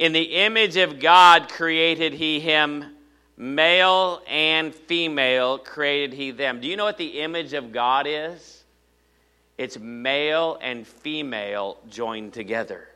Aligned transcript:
In 0.00 0.14
the 0.14 0.22
image 0.22 0.78
of 0.78 0.98
God 0.98 1.50
created 1.50 2.14
he 2.14 2.40
him, 2.40 2.96
male 3.36 4.22
and 4.26 4.74
female 4.74 5.58
created 5.58 6.14
he 6.14 6.30
them. 6.30 6.58
Do 6.58 6.68
you 6.68 6.76
know 6.78 6.86
what 6.86 6.96
the 6.96 7.20
image 7.20 7.52
of 7.52 7.70
God 7.70 8.06
is? 8.08 8.64
It's 9.58 9.78
male 9.78 10.58
and 10.62 10.86
female 10.86 11.76
joined 11.90 12.32
together. 12.32 12.88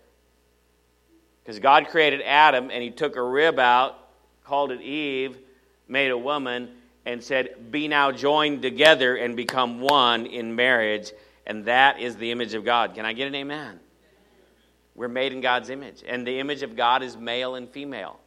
Because 1.42 1.58
God 1.58 1.88
created 1.88 2.22
Adam 2.22 2.70
and 2.70 2.82
he 2.82 2.90
took 2.90 3.16
a 3.16 3.22
rib 3.22 3.58
out, 3.58 3.98
called 4.42 4.70
it 4.70 4.80
Eve, 4.80 5.36
made 5.86 6.10
a 6.10 6.16
woman, 6.16 6.70
and 7.04 7.22
said, 7.22 7.70
Be 7.70 7.86
now 7.86 8.12
joined 8.12 8.62
together 8.62 9.16
and 9.16 9.36
become 9.36 9.78
one 9.78 10.24
in 10.24 10.56
marriage. 10.56 11.12
And 11.46 11.66
that 11.66 12.00
is 12.00 12.16
the 12.16 12.30
image 12.30 12.54
of 12.54 12.64
God. 12.64 12.94
Can 12.94 13.04
I 13.04 13.12
get 13.12 13.28
an 13.28 13.34
amen? 13.34 13.80
We're 14.94 15.08
made 15.08 15.32
in 15.32 15.40
God's 15.40 15.70
image, 15.70 16.04
and 16.06 16.26
the 16.26 16.38
image 16.38 16.62
of 16.62 16.76
God 16.76 17.02
is 17.02 17.16
male 17.16 17.56
and 17.56 17.68
female. 17.68 18.20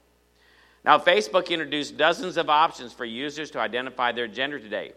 Now, 0.83 0.97
Facebook 0.97 1.49
introduced 1.49 1.97
dozens 1.97 2.37
of 2.37 2.49
options 2.49 2.93
for 2.93 3.05
users 3.05 3.51
to 3.51 3.59
identify 3.59 4.11
their 4.11 4.27
gender 4.27 4.59
today. 4.59 4.93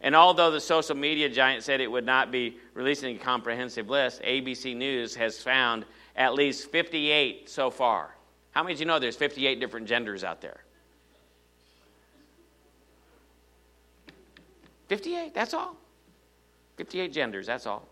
And 0.00 0.14
although 0.14 0.50
the 0.50 0.60
social 0.60 0.94
media 0.94 1.28
giant 1.28 1.62
said 1.62 1.80
it 1.80 1.90
would 1.90 2.04
not 2.04 2.30
be 2.30 2.58
releasing 2.74 3.16
a 3.16 3.18
comprehensive 3.18 3.88
list, 3.88 4.22
ABC 4.22 4.76
News 4.76 5.14
has 5.14 5.42
found 5.42 5.84
at 6.16 6.34
least 6.34 6.70
58 6.70 7.48
so 7.48 7.70
far. 7.70 8.14
How 8.52 8.62
many 8.62 8.74
of 8.74 8.80
you 8.80 8.86
know 8.86 8.98
there's 8.98 9.16
58 9.16 9.60
different 9.60 9.86
genders 9.86 10.24
out 10.24 10.40
there? 10.40 10.60
58, 14.88 15.34
that's 15.34 15.52
all. 15.52 15.76
58 16.76 17.12
genders, 17.12 17.46
that's 17.46 17.66
all. 17.66 17.86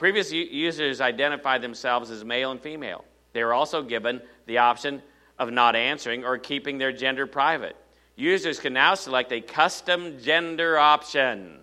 Previous 0.00 0.32
users 0.32 1.02
identified 1.02 1.60
themselves 1.60 2.10
as 2.10 2.24
male 2.24 2.52
and 2.52 2.58
female. 2.58 3.04
They 3.34 3.44
were 3.44 3.52
also 3.52 3.82
given 3.82 4.22
the 4.46 4.56
option 4.56 5.02
of 5.38 5.52
not 5.52 5.76
answering 5.76 6.24
or 6.24 6.38
keeping 6.38 6.78
their 6.78 6.90
gender 6.90 7.26
private. 7.26 7.76
Users 8.16 8.58
can 8.58 8.72
now 8.72 8.94
select 8.94 9.30
a 9.30 9.42
custom 9.42 10.18
gender 10.22 10.78
option. 10.78 11.58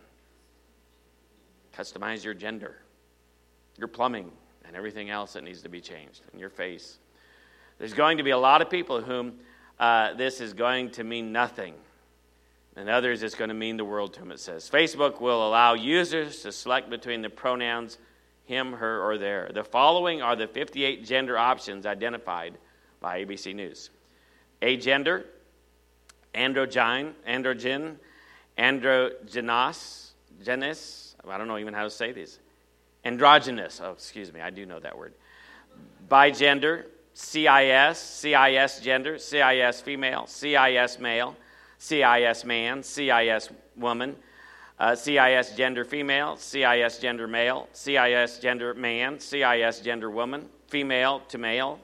Customize 1.75 2.23
your 2.23 2.35
gender, 2.35 2.75
your 3.75 3.87
plumbing, 3.87 4.31
and 4.65 4.75
everything 4.75 5.09
else 5.09 5.33
that 5.33 5.43
needs 5.43 5.63
to 5.63 5.69
be 5.69 5.81
changed, 5.81 6.21
in 6.31 6.37
your 6.37 6.51
face. 6.51 6.99
There's 7.79 7.95
going 7.95 8.17
to 8.17 8.23
be 8.23 8.29
a 8.29 8.37
lot 8.37 8.61
of 8.61 8.69
people 8.69 9.01
whom 9.01 9.33
uh, 9.79 10.13
this 10.13 10.41
is 10.41 10.53
going 10.53 10.91
to 10.91 11.03
mean 11.03 11.31
nothing. 11.31 11.73
And 12.75 12.87
others, 12.87 13.23
it's 13.23 13.33
going 13.33 13.49
to 13.49 13.55
mean 13.55 13.77
the 13.77 13.85
world 13.85 14.13
to 14.13 14.19
them, 14.19 14.31
it 14.31 14.39
says. 14.39 14.69
Facebook 14.69 15.19
will 15.21 15.47
allow 15.47 15.73
users 15.73 16.43
to 16.43 16.51
select 16.51 16.91
between 16.91 17.23
the 17.23 17.31
pronouns 17.31 17.97
him, 18.47 18.73
her, 18.73 19.01
or 19.01 19.17
their. 19.17 19.51
The 19.53 19.63
following 19.63 20.21
are 20.21 20.35
the 20.35 20.47
58 20.47 21.05
gender 21.05 21.37
options 21.37 21.85
identified 21.85 22.57
by 22.99 23.23
ABC 23.23 23.53
News 23.53 23.91
agender, 24.61 25.23
androgyne, 26.33 27.13
androgen, 27.27 27.95
androgynous, 28.57 30.13
genus, 30.43 31.15
I 31.27 31.37
don't 31.37 31.47
know 31.47 31.59
even 31.59 31.75
how 31.75 31.83
to 31.83 31.91
say 31.91 32.11
these, 32.11 32.39
androgynous, 33.05 33.79
oh, 33.83 33.91
excuse 33.91 34.33
me, 34.33 34.41
I 34.41 34.49
do 34.49 34.65
know 34.65 34.79
that 34.79 34.97
word, 34.97 35.13
bigender, 36.09 36.85
CIS, 37.13 37.99
CIS 37.99 38.79
gender, 38.79 39.19
CIS 39.19 39.81
female, 39.81 40.25
CIS 40.25 40.99
male, 40.99 41.35
CIS 41.77 42.45
man, 42.45 42.81
CIS 42.81 43.49
woman, 43.75 44.15
uh, 44.79 44.95
CIS 44.95 45.55
gender 45.55 45.83
female, 45.83 46.37
CIS 46.37 46.99
gender 46.99 47.27
male, 47.27 47.67
CIS 47.73 48.39
gender 48.39 48.73
man, 48.73 49.19
CIS 49.19 49.79
gender 49.79 50.09
woman, 50.09 50.47
female 50.67 51.21
to 51.29 51.37
male, 51.37 51.79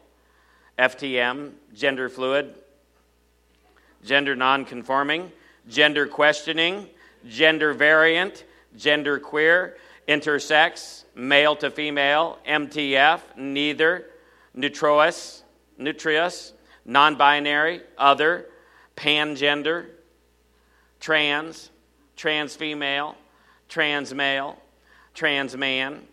FTM, 0.78 1.52
gender 1.74 2.10
fluid, 2.10 2.54
gender 4.04 4.36
nonconforming, 4.36 5.32
gender 5.68 6.06
questioning, 6.06 6.88
gender 7.28 7.74
variant, 7.74 8.44
gender 8.76 9.20
queer, 9.20 9.78
intersex, 10.08 11.06
male 11.16 11.56
to 11.56 11.72
female, 11.72 12.38
MTF, 12.48 13.22
neither, 13.38 14.06
neutrois, 14.56 15.42
nutrius, 15.80 16.54
non 16.86 17.16
binary, 17.16 17.82
other, 17.98 18.46
pangender, 18.96 19.86
trans, 21.00 21.70
trans 22.24 22.56
female, 22.56 23.18
trans 23.68 24.14
male, 24.14 24.58
trans 25.14 25.58
man, 25.58 26.08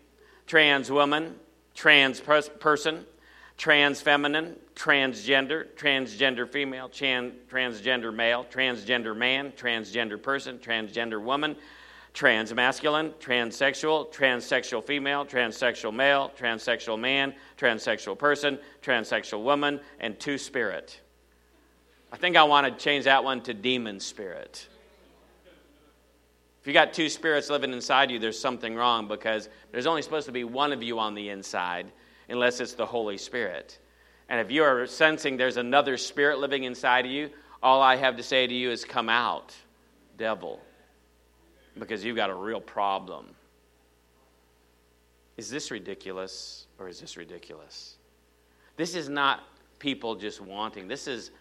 trans 0.45 0.91
woman, 0.91 1.33
trans 1.73 2.19
person, 2.19 3.05
trans 3.55 4.01
feminine, 4.01 4.57
transgender, 4.75 5.67
transgender 5.77 6.45
female, 6.45 6.89
tran- 6.89 7.31
transgender 7.49 8.13
male, 8.13 8.45
transgender 8.51 9.15
man, 9.15 9.53
transgender 9.53 10.21
person, 10.21 10.57
transgender 10.57 11.21
woman, 11.21 11.55
trans 12.13 12.53
masculine, 12.53 13.11
transsexual, 13.11 14.13
transsexual 14.13 14.83
female, 14.83 15.25
transsexual 15.25 15.93
male, 15.93 16.29
transsexual 16.37 16.99
man, 16.99 17.33
transsexual 17.57 18.17
person, 18.17 18.59
transsexual 18.81 19.41
woman, 19.43 19.79
and 20.01 20.19
two 20.19 20.37
spirit. 20.37 20.99
I 22.11 22.17
think 22.17 22.35
I 22.35 22.43
want 22.43 22.67
to 22.67 22.83
change 22.83 23.05
that 23.05 23.23
one 23.23 23.39
to 23.43 23.53
demon 23.53 24.01
spirit. 24.01 24.67
If 26.61 26.67
you 26.67 26.73
got 26.73 26.93
two 26.93 27.09
spirits 27.09 27.49
living 27.49 27.73
inside 27.73 28.11
you, 28.11 28.19
there's 28.19 28.39
something 28.39 28.75
wrong 28.75 29.07
because 29.07 29.49
there's 29.71 29.87
only 29.87 30.03
supposed 30.03 30.27
to 30.27 30.31
be 30.31 30.43
one 30.43 30.71
of 30.71 30.83
you 30.83 30.99
on 30.99 31.15
the 31.15 31.29
inside 31.29 31.91
unless 32.29 32.59
it's 32.59 32.73
the 32.73 32.85
Holy 32.85 33.17
Spirit. 33.17 33.79
And 34.29 34.39
if 34.39 34.51
you 34.51 34.63
are 34.63 34.85
sensing 34.85 35.37
there's 35.37 35.57
another 35.57 35.97
spirit 35.97 36.37
living 36.37 36.65
inside 36.65 37.05
of 37.05 37.11
you, 37.11 37.31
all 37.63 37.81
I 37.81 37.95
have 37.95 38.15
to 38.17 38.23
say 38.23 38.45
to 38.45 38.53
you 38.53 38.69
is 38.69 38.85
come 38.85 39.09
out, 39.09 39.55
devil, 40.17 40.61
because 41.79 42.05
you've 42.05 42.15
got 42.15 42.29
a 42.29 42.35
real 42.35 42.61
problem. 42.61 43.27
Is 45.37 45.49
this 45.49 45.71
ridiculous 45.71 46.67
or 46.77 46.87
is 46.87 47.01
this 47.01 47.17
ridiculous? 47.17 47.97
This 48.77 48.93
is 48.93 49.09
not 49.09 49.41
people 49.79 50.15
just 50.15 50.41
wanting. 50.41 50.87
This 50.87 51.07
is 51.07 51.31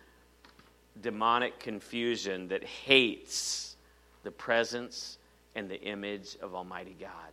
demonic 1.02 1.58
confusion 1.58 2.48
that 2.48 2.64
hates 2.64 3.69
the 4.22 4.30
presence 4.30 5.18
and 5.54 5.68
the 5.68 5.80
image 5.80 6.36
of 6.42 6.54
Almighty 6.54 6.96
God. 6.98 7.32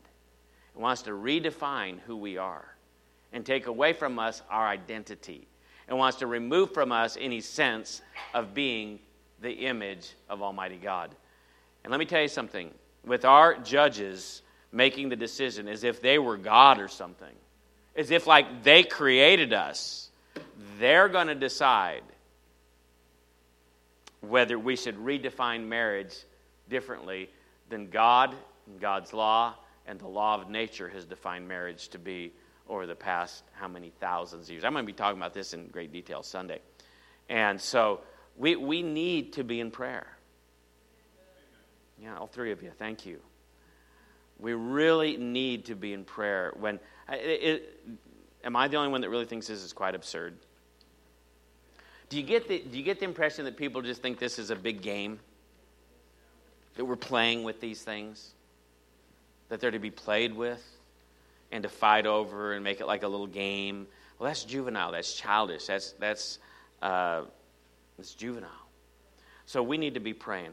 It 0.75 0.79
wants 0.79 1.03
to 1.03 1.11
redefine 1.11 1.99
who 1.99 2.17
we 2.17 2.37
are 2.37 2.65
and 3.33 3.45
take 3.45 3.67
away 3.67 3.93
from 3.93 4.19
us 4.19 4.41
our 4.49 4.67
identity. 4.67 5.47
It 5.87 5.93
wants 5.93 6.17
to 6.17 6.27
remove 6.27 6.73
from 6.73 6.91
us 6.91 7.17
any 7.19 7.41
sense 7.41 8.01
of 8.33 8.53
being 8.53 8.99
the 9.41 9.51
image 9.51 10.13
of 10.29 10.41
Almighty 10.41 10.77
God. 10.77 11.15
And 11.83 11.91
let 11.91 11.99
me 11.99 12.05
tell 12.05 12.21
you 12.21 12.27
something 12.27 12.71
with 13.05 13.25
our 13.25 13.55
judges 13.55 14.41
making 14.71 15.09
the 15.09 15.15
decision 15.15 15.67
as 15.67 15.83
if 15.83 16.01
they 16.01 16.19
were 16.19 16.37
God 16.37 16.79
or 16.79 16.87
something, 16.87 17.33
as 17.95 18.11
if 18.11 18.27
like 18.27 18.63
they 18.63 18.83
created 18.83 19.53
us, 19.53 20.09
they're 20.79 21.09
going 21.09 21.27
to 21.27 21.35
decide 21.35 22.03
whether 24.21 24.59
we 24.59 24.75
should 24.75 24.97
redefine 24.97 25.67
marriage 25.67 26.15
differently 26.69 27.29
than 27.69 27.89
God 27.89 28.35
and 28.67 28.79
God's 28.79 29.13
law 29.13 29.55
and 29.85 29.99
the 29.99 30.07
law 30.07 30.39
of 30.39 30.49
nature 30.49 30.89
has 30.89 31.05
defined 31.05 31.47
marriage 31.47 31.87
to 31.89 31.99
be 31.99 32.33
over 32.69 32.85
the 32.85 32.95
past 32.95 33.43
how 33.53 33.67
many 33.67 33.91
thousands 33.99 34.47
of 34.47 34.51
years. 34.51 34.63
I'm 34.63 34.73
going 34.73 34.83
to 34.83 34.87
be 34.87 34.93
talking 34.93 35.17
about 35.17 35.33
this 35.33 35.53
in 35.53 35.67
great 35.67 35.91
detail 35.91 36.21
Sunday. 36.23 36.59
And 37.29 37.59
so 37.59 38.01
we, 38.35 38.55
we 38.55 38.83
need 38.83 39.33
to 39.33 39.43
be 39.43 39.59
in 39.59 39.71
prayer. 39.71 40.07
Yeah, 42.01 42.17
all 42.17 42.27
three 42.27 42.51
of 42.51 42.61
you, 42.61 42.71
thank 42.77 43.05
you. 43.05 43.19
We 44.39 44.53
really 44.53 45.17
need 45.17 45.65
to 45.65 45.75
be 45.75 45.93
in 45.93 46.03
prayer. 46.03 46.53
When 46.59 46.79
it, 47.09 47.43
it, 47.43 47.79
am 48.43 48.55
I 48.55 48.67
the 48.67 48.77
only 48.77 48.91
one 48.91 49.01
that 49.01 49.09
really 49.09 49.25
thinks 49.25 49.47
this 49.47 49.63
is 49.63 49.73
quite 49.73 49.95
absurd? 49.95 50.35
Do 52.09 52.17
you 52.17 52.23
get 52.23 52.47
the, 52.47 52.59
do 52.59 52.77
you 52.77 52.83
get 52.83 52.99
the 52.99 53.05
impression 53.05 53.45
that 53.45 53.57
people 53.57 53.81
just 53.81 54.01
think 54.01 54.19
this 54.19 54.37
is 54.37 54.51
a 54.51 54.55
big 54.55 54.81
game? 54.81 55.19
That 56.77 56.85
we're 56.85 56.95
playing 56.95 57.43
with 57.43 57.59
these 57.59 57.81
things, 57.81 58.31
that 59.49 59.59
they're 59.59 59.71
to 59.71 59.79
be 59.79 59.91
played 59.91 60.35
with 60.35 60.63
and 61.51 61.63
to 61.63 61.69
fight 61.69 62.05
over 62.05 62.53
and 62.53 62.63
make 62.63 62.81
it 62.81 62.87
like 62.87 63.03
a 63.03 63.07
little 63.07 63.27
game. 63.27 63.87
Well, 64.19 64.29
that's 64.29 64.43
juvenile. 64.43 64.91
That's 64.91 65.13
childish. 65.13 65.65
That's 65.65 65.91
that's 65.93 66.39
uh, 66.81 67.21
that's 67.97 68.13
juvenile. 68.13 68.49
So 69.45 69.63
we 69.63 69.77
need 69.77 69.93
to 69.93 69.99
be 69.99 70.13
praying, 70.13 70.51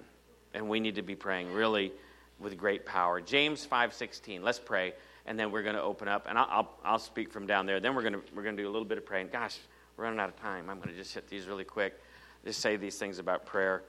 and 0.53 0.69
we 0.69 0.81
need 0.81 0.95
to 0.97 1.03
be 1.03 1.15
praying 1.15 1.53
really 1.53 1.93
with 2.39 2.57
great 2.57 2.85
power. 2.87 3.21
James 3.21 3.65
five 3.65 3.93
sixteen. 3.93 4.43
Let's 4.43 4.59
pray, 4.59 4.93
and 5.27 5.39
then 5.39 5.51
we're 5.51 5.63
going 5.63 5.77
to 5.77 5.83
open 5.83 6.09
up, 6.09 6.27
and 6.29 6.39
I'll, 6.39 6.49
I'll, 6.51 6.79
I'll 6.85 6.99
speak 6.99 7.33
from 7.33 7.47
down 7.47 7.67
there. 7.67 7.81
Then 7.81 7.95
we're 7.95 8.03
going 8.03 8.21
we're 8.35 8.45
to 8.45 8.53
do 8.53 8.69
a 8.69 8.71
little 8.71 8.85
bit 8.85 8.99
of 8.99 9.07
praying. 9.07 9.31
Gosh, 9.33 9.59
we're 9.97 10.05
running 10.05 10.21
out 10.21 10.29
of 10.29 10.41
time. 10.41 10.71
I'm 10.71 10.77
going 10.79 10.91
to 10.91 10.97
just 10.97 11.15
hit 11.15 11.29
these 11.29 11.47
really 11.47 11.65
quick. 11.65 12.01
Just 12.45 12.61
say 12.61 12.77
these 12.77 12.99
things 12.99 13.19
about 13.19 13.47
prayer, 13.47 13.83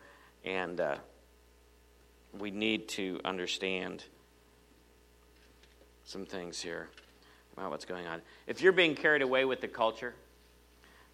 and. 0.43 0.79
Uh, 0.79 0.95
we 2.39 2.51
need 2.51 2.87
to 2.89 3.19
understand 3.25 4.03
some 6.03 6.25
things 6.25 6.61
here 6.61 6.89
about 7.57 7.71
what's 7.71 7.85
going 7.85 8.05
on. 8.07 8.21
If 8.47 8.61
you're 8.61 8.73
being 8.73 8.95
carried 8.95 9.21
away 9.21 9.45
with 9.45 9.61
the 9.61 9.67
culture, 9.67 10.13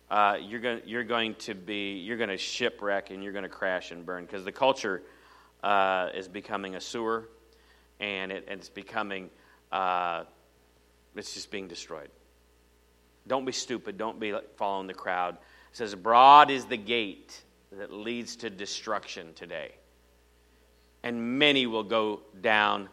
uh, 0.09 0.37
you're, 0.41 0.59
going, 0.59 0.81
you're 0.85 1.03
going 1.03 1.35
to 1.35 1.55
be, 1.55 1.93
you're 1.93 2.17
going 2.17 2.29
to 2.29 2.37
shipwreck 2.37 3.11
and 3.11 3.23
you're 3.23 3.33
going 3.33 3.43
to 3.43 3.49
crash 3.49 3.91
and 3.91 4.05
burn 4.05 4.25
because 4.25 4.43
the 4.43 4.51
culture 4.51 5.03
uh, 5.63 6.09
is 6.13 6.27
becoming 6.27 6.75
a 6.75 6.81
sewer 6.81 7.29
and 7.99 8.31
it, 8.31 8.45
it's 8.49 8.69
becoming, 8.69 9.29
uh, 9.71 10.23
it's 11.15 11.33
just 11.33 11.51
being 11.51 11.67
destroyed. 11.67 12.09
Don't 13.27 13.45
be 13.45 13.51
stupid. 13.51 13.97
Don't 13.97 14.19
be 14.19 14.33
following 14.57 14.87
the 14.87 14.93
crowd. 14.93 15.35
It 15.35 15.77
says, 15.77 15.95
Broad 15.95 16.49
is 16.49 16.65
the 16.65 16.77
gate 16.77 17.39
that 17.71 17.93
leads 17.93 18.35
to 18.37 18.49
destruction 18.49 19.33
today. 19.35 19.71
And 21.03 21.39
many 21.39 21.65
will 21.65 21.83
go 21.83 22.21
down 22.41 22.89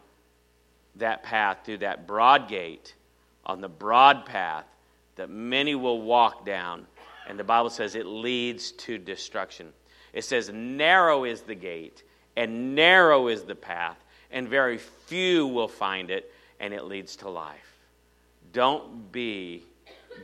that 0.96 1.22
path 1.22 1.58
through 1.64 1.78
that 1.78 2.06
broad 2.06 2.48
gate 2.48 2.94
on 3.44 3.60
the 3.60 3.68
broad 3.68 4.26
path 4.26 4.64
that 5.16 5.30
many 5.30 5.74
will 5.74 6.02
walk 6.02 6.44
down. 6.44 6.86
And 7.28 7.38
the 7.38 7.44
Bible 7.44 7.70
says 7.70 7.94
it 7.94 8.06
leads 8.06 8.72
to 8.72 8.98
destruction. 8.98 9.72
It 10.12 10.24
says, 10.24 10.50
Narrow 10.52 11.24
is 11.24 11.42
the 11.42 11.54
gate, 11.54 12.02
and 12.36 12.74
narrow 12.74 13.28
is 13.28 13.42
the 13.42 13.54
path, 13.54 13.96
and 14.30 14.48
very 14.48 14.78
few 14.78 15.46
will 15.46 15.68
find 15.68 16.10
it, 16.10 16.32
and 16.60 16.72
it 16.72 16.84
leads 16.84 17.16
to 17.16 17.28
life. 17.28 17.78
Don't 18.52 19.12
be 19.12 19.64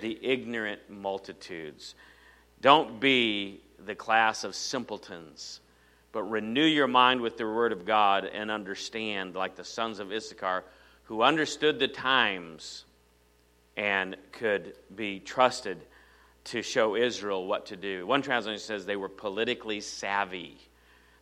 the 0.01 0.19
ignorant 0.23 0.81
multitudes. 0.89 1.95
Don't 2.61 2.99
be 2.99 3.61
the 3.85 3.95
class 3.95 4.45
of 4.45 4.55
simpletons, 4.55 5.61
but 6.15 6.31
renew 6.31 6.65
your 6.65 6.87
mind 6.87 7.21
with 7.21 7.37
the 7.37 7.45
Word 7.45 7.73
of 7.73 7.85
God 7.85 8.25
and 8.25 8.49
understand, 8.49 9.35
like 9.35 9.57
the 9.57 9.65
sons 9.65 9.99
of 9.99 10.13
Issachar, 10.13 10.63
who 11.03 11.23
understood 11.23 11.81
the 11.81 11.89
times 11.89 12.85
and 13.77 14.17
could 14.31 14.75
be 14.95 15.19
trusted 15.19 15.77
to 16.45 16.63
show 16.63 16.95
Israel 16.95 17.49
what 17.49 17.67
to 17.67 17.77
do. 17.77 18.07
One 18.07 18.23
translation 18.23 18.61
says 18.61 18.87
they 18.87 18.95
were 18.95 19.09
politically 19.09 19.81
savvy. 19.81 20.57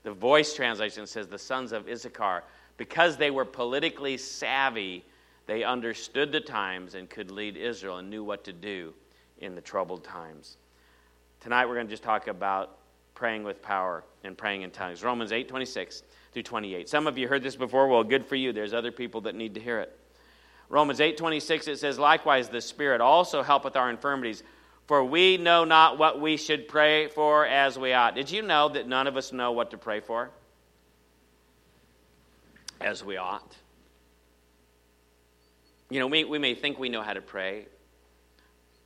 The 0.03 0.12
voice 0.12 0.53
translation 0.53 1.06
says 1.06 1.27
the 1.27 1.39
sons 1.39 1.73
of 1.73 1.89
Issachar, 1.89 2.44
because 2.77 3.17
they 3.17 3.31
were 3.31 3.47
politically 3.47 4.19
savvy, 4.19 5.06
they 5.47 5.65
understood 5.65 6.33
the 6.33 6.41
times 6.41 6.94
and 6.94 7.09
could 7.09 7.31
lead 7.31 7.56
Israel 7.56 7.97
and 7.97 8.11
knew 8.11 8.25
what 8.25 8.44
to 8.44 8.53
do 8.53 8.93
in 9.39 9.55
the 9.55 9.62
troubled 9.62 10.05
times. 10.05 10.59
Tonight 11.41 11.65
we're 11.65 11.77
going 11.77 11.87
to 11.87 11.93
just 11.93 12.03
talk 12.03 12.29
about 12.29 12.77
praying 13.23 13.45
with 13.45 13.63
power 13.63 14.03
and 14.25 14.37
praying 14.37 14.63
in 14.63 14.71
tongues. 14.73 15.05
Romans 15.05 15.31
8 15.31 15.47
26 15.47 16.03
through 16.33 16.43
28. 16.43 16.89
Some 16.89 17.07
of 17.07 17.17
you 17.17 17.29
heard 17.29 17.41
this 17.41 17.55
before. 17.55 17.87
Well, 17.87 18.03
good 18.03 18.27
for 18.27 18.35
you. 18.35 18.53
There's 18.53 18.75
other 18.75 18.91
people 18.91 19.21
that 19.21 19.37
need 19.37 19.55
to 19.55 19.61
hear 19.61 19.79
it. 19.79 19.97
Romans 20.69 21.01
8 21.01 21.17
26, 21.17 21.69
it 21.69 21.79
says, 21.79 22.01
Likewise, 22.01 22.49
the 22.49 22.61
Spirit 22.61 23.01
also 23.01 23.45
helpeth 23.45 23.77
our 23.77 23.91
infirmities, 23.91 24.43
for 24.89 25.05
we 25.05 25.37
know 25.37 25.63
not 25.65 25.99
what 25.99 26.21
we 26.21 26.37
should 26.37 26.67
pray 26.67 27.07
for 27.07 27.47
as 27.47 27.79
we 27.79 27.93
ought. 27.93 28.17
Did 28.17 28.29
you 28.29 28.43
know 28.43 28.69
that 28.71 28.89
none 28.89 29.07
of 29.07 29.17
us 29.17 29.33
know 29.33 29.53
what 29.53 29.71
to 29.71 29.79
pray 29.79 30.01
for 30.01 30.29
as 32.81 33.05
we 33.05 33.19
ought? 33.19 33.57
You 35.91 36.01
know, 36.01 36.09
we, 36.09 36.25
we 36.25 36.41
may 36.41 36.57
think 36.57 36.77
we 36.77 36.89
know 36.89 37.03
how 37.03 37.13
to 37.13 37.23
pray, 37.23 37.67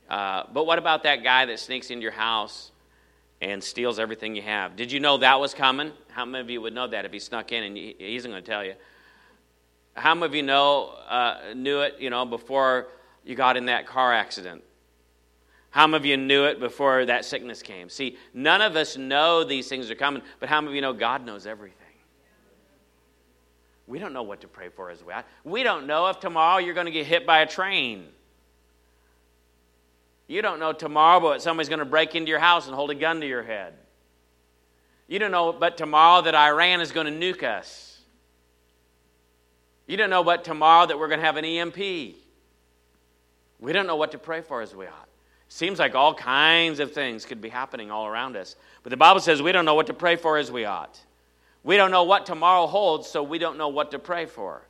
uh, 0.07 0.43
but 0.53 0.67
what 0.67 0.77
about 0.77 1.01
that 1.03 1.23
guy 1.23 1.47
that 1.47 1.57
sneaks 1.57 1.89
into 1.89 2.03
your 2.03 2.11
house 2.11 2.71
and 3.41 3.63
steals 3.63 3.99
everything 3.99 4.35
you 4.35 4.41
have? 4.41 4.75
Did 4.75 4.91
you 4.91 4.99
know 4.99 5.17
that 5.17 5.39
was 5.39 5.53
coming? 5.53 5.91
How 6.09 6.25
many 6.25 6.41
of 6.41 6.49
you 6.49 6.61
would 6.61 6.73
know 6.73 6.87
that 6.87 7.05
if 7.05 7.11
he 7.11 7.19
snuck 7.19 7.51
in 7.51 7.63
and 7.63 7.77
he, 7.77 7.95
isn't 7.99 8.29
going 8.29 8.43
to 8.43 8.49
tell 8.49 8.63
you? 8.63 8.73
How 9.93 10.13
many 10.13 10.25
of 10.25 10.35
you 10.35 10.43
know 10.43 10.93
uh, 11.07 11.53
knew 11.55 11.81
it? 11.81 11.95
You 11.99 12.09
know 12.09 12.25
before 12.25 12.87
you 13.23 13.35
got 13.35 13.57
in 13.57 13.65
that 13.65 13.85
car 13.85 14.13
accident. 14.13 14.63
How 15.69 15.85
many 15.85 15.97
of 15.97 16.05
you 16.05 16.17
knew 16.17 16.45
it 16.45 16.59
before 16.59 17.05
that 17.05 17.25
sickness 17.25 17.61
came? 17.61 17.89
See, 17.89 18.17
none 18.33 18.61
of 18.61 18.75
us 18.75 18.97
know 18.97 19.43
these 19.43 19.67
things 19.67 19.91
are 19.91 19.95
coming, 19.95 20.21
but 20.39 20.49
how 20.49 20.61
many 20.61 20.71
of 20.71 20.75
you 20.75 20.81
know 20.81 20.93
God 20.93 21.25
knows 21.25 21.45
everything? 21.45 21.77
We 23.85 23.99
don't 23.99 24.13
know 24.13 24.23
what 24.23 24.41
to 24.41 24.47
pray 24.47 24.69
for 24.69 24.89
as 24.89 25.03
well. 25.03 25.23
We 25.43 25.63
don't 25.63 25.87
know 25.87 26.07
if 26.07 26.19
tomorrow 26.19 26.57
you're 26.57 26.73
going 26.73 26.87
to 26.87 26.91
get 26.91 27.05
hit 27.05 27.25
by 27.25 27.39
a 27.39 27.47
train. 27.47 28.07
You 30.27 30.41
don't 30.41 30.59
know 30.59 30.73
tomorrow, 30.73 31.19
but 31.19 31.41
somebody's 31.41 31.69
going 31.69 31.79
to 31.79 31.85
break 31.85 32.15
into 32.15 32.29
your 32.29 32.39
house 32.39 32.67
and 32.67 32.75
hold 32.75 32.91
a 32.91 32.95
gun 32.95 33.21
to 33.21 33.27
your 33.27 33.43
head. 33.43 33.73
You 35.07 35.19
don't 35.19 35.31
know, 35.31 35.53
but 35.53 35.77
tomorrow 35.77 36.21
that 36.23 36.35
Iran 36.35 36.81
is 36.81 36.91
going 36.91 37.07
to 37.07 37.13
nuke 37.13 37.43
us. 37.43 37.99
You 39.87 39.95
don't 39.95 40.09
know, 40.09 40.23
but 40.23 40.43
tomorrow 40.43 40.85
that 40.85 40.99
we're 40.99 41.07
going 41.07 41.21
to 41.21 41.25
have 41.25 41.37
an 41.37 41.45
EMP. 41.45 41.77
We 43.59 43.73
don't 43.73 43.87
know 43.87 43.95
what 43.95 44.11
to 44.11 44.17
pray 44.17 44.41
for 44.41 44.61
as 44.61 44.75
we 44.75 44.85
ought. 44.85 45.07
Seems 45.47 45.79
like 45.79 45.95
all 45.95 46.13
kinds 46.13 46.81
of 46.81 46.91
things 46.91 47.25
could 47.25 47.39
be 47.39 47.47
happening 47.47 47.89
all 47.89 48.05
around 48.05 48.35
us. 48.35 48.57
But 48.83 48.89
the 48.89 48.97
Bible 48.97 49.21
says 49.21 49.41
we 49.41 49.53
don't 49.53 49.63
know 49.63 49.75
what 49.75 49.87
to 49.87 49.93
pray 49.93 50.17
for 50.17 50.37
as 50.37 50.51
we 50.51 50.65
ought. 50.65 50.99
We 51.63 51.77
don't 51.77 51.91
know 51.91 52.03
what 52.03 52.25
tomorrow 52.25 52.67
holds, 52.67 53.07
so 53.07 53.23
we 53.23 53.37
don't 53.37 53.57
know 53.57 53.69
what 53.69 53.91
to 53.91 53.99
pray 53.99 54.25
for. 54.25 54.66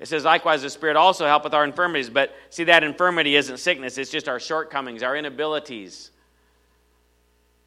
It 0.00 0.08
says, 0.08 0.24
likewise, 0.24 0.62
the 0.62 0.70
Spirit 0.70 0.96
also 0.96 1.26
helpeth 1.26 1.52
our 1.52 1.62
infirmities. 1.62 2.08
But 2.08 2.34
see, 2.48 2.64
that 2.64 2.82
infirmity 2.82 3.36
isn't 3.36 3.58
sickness, 3.58 3.98
it's 3.98 4.10
just 4.10 4.28
our 4.28 4.40
shortcomings, 4.40 5.02
our 5.02 5.14
inabilities. 5.14 6.10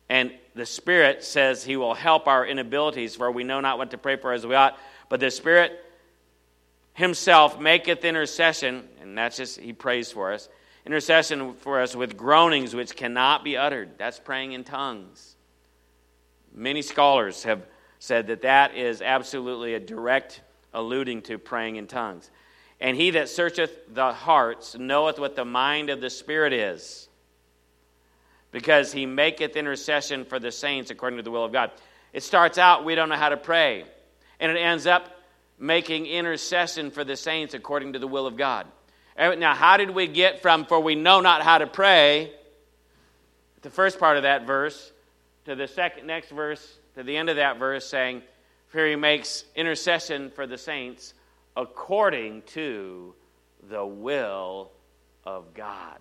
And 0.09 0.31
the 0.55 0.65
Spirit 0.65 1.23
says 1.23 1.63
He 1.63 1.77
will 1.77 1.93
help 1.93 2.27
our 2.27 2.45
inabilities, 2.45 3.15
for 3.15 3.31
we 3.31 3.43
know 3.43 3.61
not 3.61 3.77
what 3.77 3.91
to 3.91 3.97
pray 3.99 4.15
for 4.15 4.33
as 4.33 4.45
we 4.45 4.55
ought. 4.55 4.77
But 5.09 5.19
the 5.19 5.29
Spirit 5.29 5.79
Himself 6.93 7.59
maketh 7.59 8.03
intercession, 8.03 8.87
and 8.99 9.15
that's 9.15 9.37
just, 9.37 9.59
He 9.59 9.71
prays 9.71 10.11
for 10.11 10.33
us, 10.33 10.49
intercession 10.87 11.53
for 11.53 11.81
us 11.81 11.95
with 11.95 12.17
groanings 12.17 12.75
which 12.75 12.95
cannot 12.95 13.43
be 13.43 13.57
uttered. 13.57 13.91
That's 13.99 14.19
praying 14.19 14.53
in 14.53 14.63
tongues. 14.63 15.35
Many 16.51 16.81
scholars 16.81 17.43
have 17.43 17.61
said 17.99 18.27
that 18.27 18.41
that 18.41 18.75
is 18.75 19.01
absolutely 19.01 19.75
a 19.75 19.79
direct 19.79 20.41
alluding 20.73 21.21
to 21.23 21.37
praying 21.37 21.75
in 21.75 21.87
tongues. 21.87 22.29
And 22.79 22.97
he 22.97 23.11
that 23.11 23.29
searcheth 23.29 23.93
the 23.93 24.11
hearts 24.11 24.75
knoweth 24.77 25.19
what 25.19 25.35
the 25.35 25.45
mind 25.45 25.89
of 25.89 26.01
the 26.01 26.09
Spirit 26.09 26.53
is, 26.53 27.07
because 28.51 28.91
he 28.91 29.05
maketh 29.05 29.55
intercession 29.55 30.25
for 30.25 30.39
the 30.39 30.51
saints 30.51 30.91
according 30.91 31.17
to 31.17 31.23
the 31.23 31.31
will 31.31 31.45
of 31.45 31.51
God. 31.51 31.71
It 32.11 32.23
starts 32.23 32.57
out, 32.57 32.85
we 32.85 32.95
don't 32.95 33.09
know 33.09 33.15
how 33.15 33.29
to 33.29 33.37
pray, 33.37 33.85
and 34.39 34.51
it 34.51 34.59
ends 34.59 34.85
up 34.85 35.09
making 35.57 36.05
intercession 36.05 36.91
for 36.91 37.03
the 37.03 37.15
saints 37.15 37.53
according 37.53 37.93
to 37.93 37.99
the 37.99 38.07
will 38.07 38.27
of 38.27 38.35
God. 38.35 38.67
Eh, 39.15 39.35
now, 39.35 39.53
how 39.53 39.77
did 39.77 39.91
we 39.91 40.07
get 40.07 40.41
from, 40.41 40.65
for 40.65 40.79
we 40.79 40.95
know 40.95 41.21
not 41.21 41.41
how 41.41 41.59
to 41.59 41.67
pray, 41.67 42.31
the 43.61 43.69
first 43.69 43.97
part 43.97 44.17
of 44.17 44.23
that 44.23 44.45
verse, 44.45 44.91
to 45.45 45.55
the 45.55 45.67
second, 45.67 46.05
next 46.05 46.29
verse, 46.29 46.77
to 46.95 47.03
the 47.03 47.15
end 47.15 47.29
of 47.29 47.37
that 47.37 47.57
verse, 47.57 47.85
saying, 47.85 48.21
here 48.73 48.87
he 48.87 48.95
makes 48.95 49.45
intercession 49.55 50.31
for 50.31 50.47
the 50.47 50.57
saints 50.57 51.13
according 51.55 52.41
to 52.41 53.13
the 53.69 53.85
will 53.85 54.71
of 55.23 55.53
God. 55.53 55.99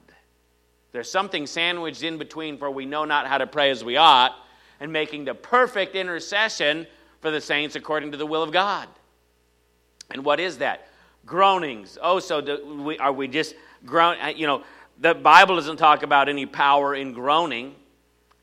There's 0.92 1.10
something 1.10 1.46
sandwiched 1.46 2.02
in 2.02 2.18
between, 2.18 2.58
for 2.58 2.70
we 2.70 2.86
know 2.86 3.04
not 3.04 3.26
how 3.26 3.38
to 3.38 3.46
pray 3.46 3.70
as 3.70 3.84
we 3.84 3.96
ought, 3.96 4.34
and 4.80 4.92
making 4.92 5.26
the 5.26 5.34
perfect 5.34 5.94
intercession 5.94 6.86
for 7.20 7.30
the 7.30 7.40
saints 7.40 7.76
according 7.76 8.12
to 8.12 8.16
the 8.16 8.26
will 8.26 8.42
of 8.42 8.52
God. 8.52 8.88
And 10.10 10.24
what 10.24 10.40
is 10.40 10.58
that? 10.58 10.88
Groanings. 11.24 11.98
Oh, 12.02 12.18
so 12.18 12.64
we, 12.64 12.98
are 12.98 13.12
we 13.12 13.28
just 13.28 13.54
groan? 13.86 14.16
Uh, 14.20 14.28
you 14.28 14.46
know, 14.46 14.64
the 14.98 15.14
Bible 15.14 15.56
doesn't 15.56 15.76
talk 15.76 16.02
about 16.02 16.28
any 16.28 16.46
power 16.46 16.94
in 16.94 17.12
groaning. 17.12 17.74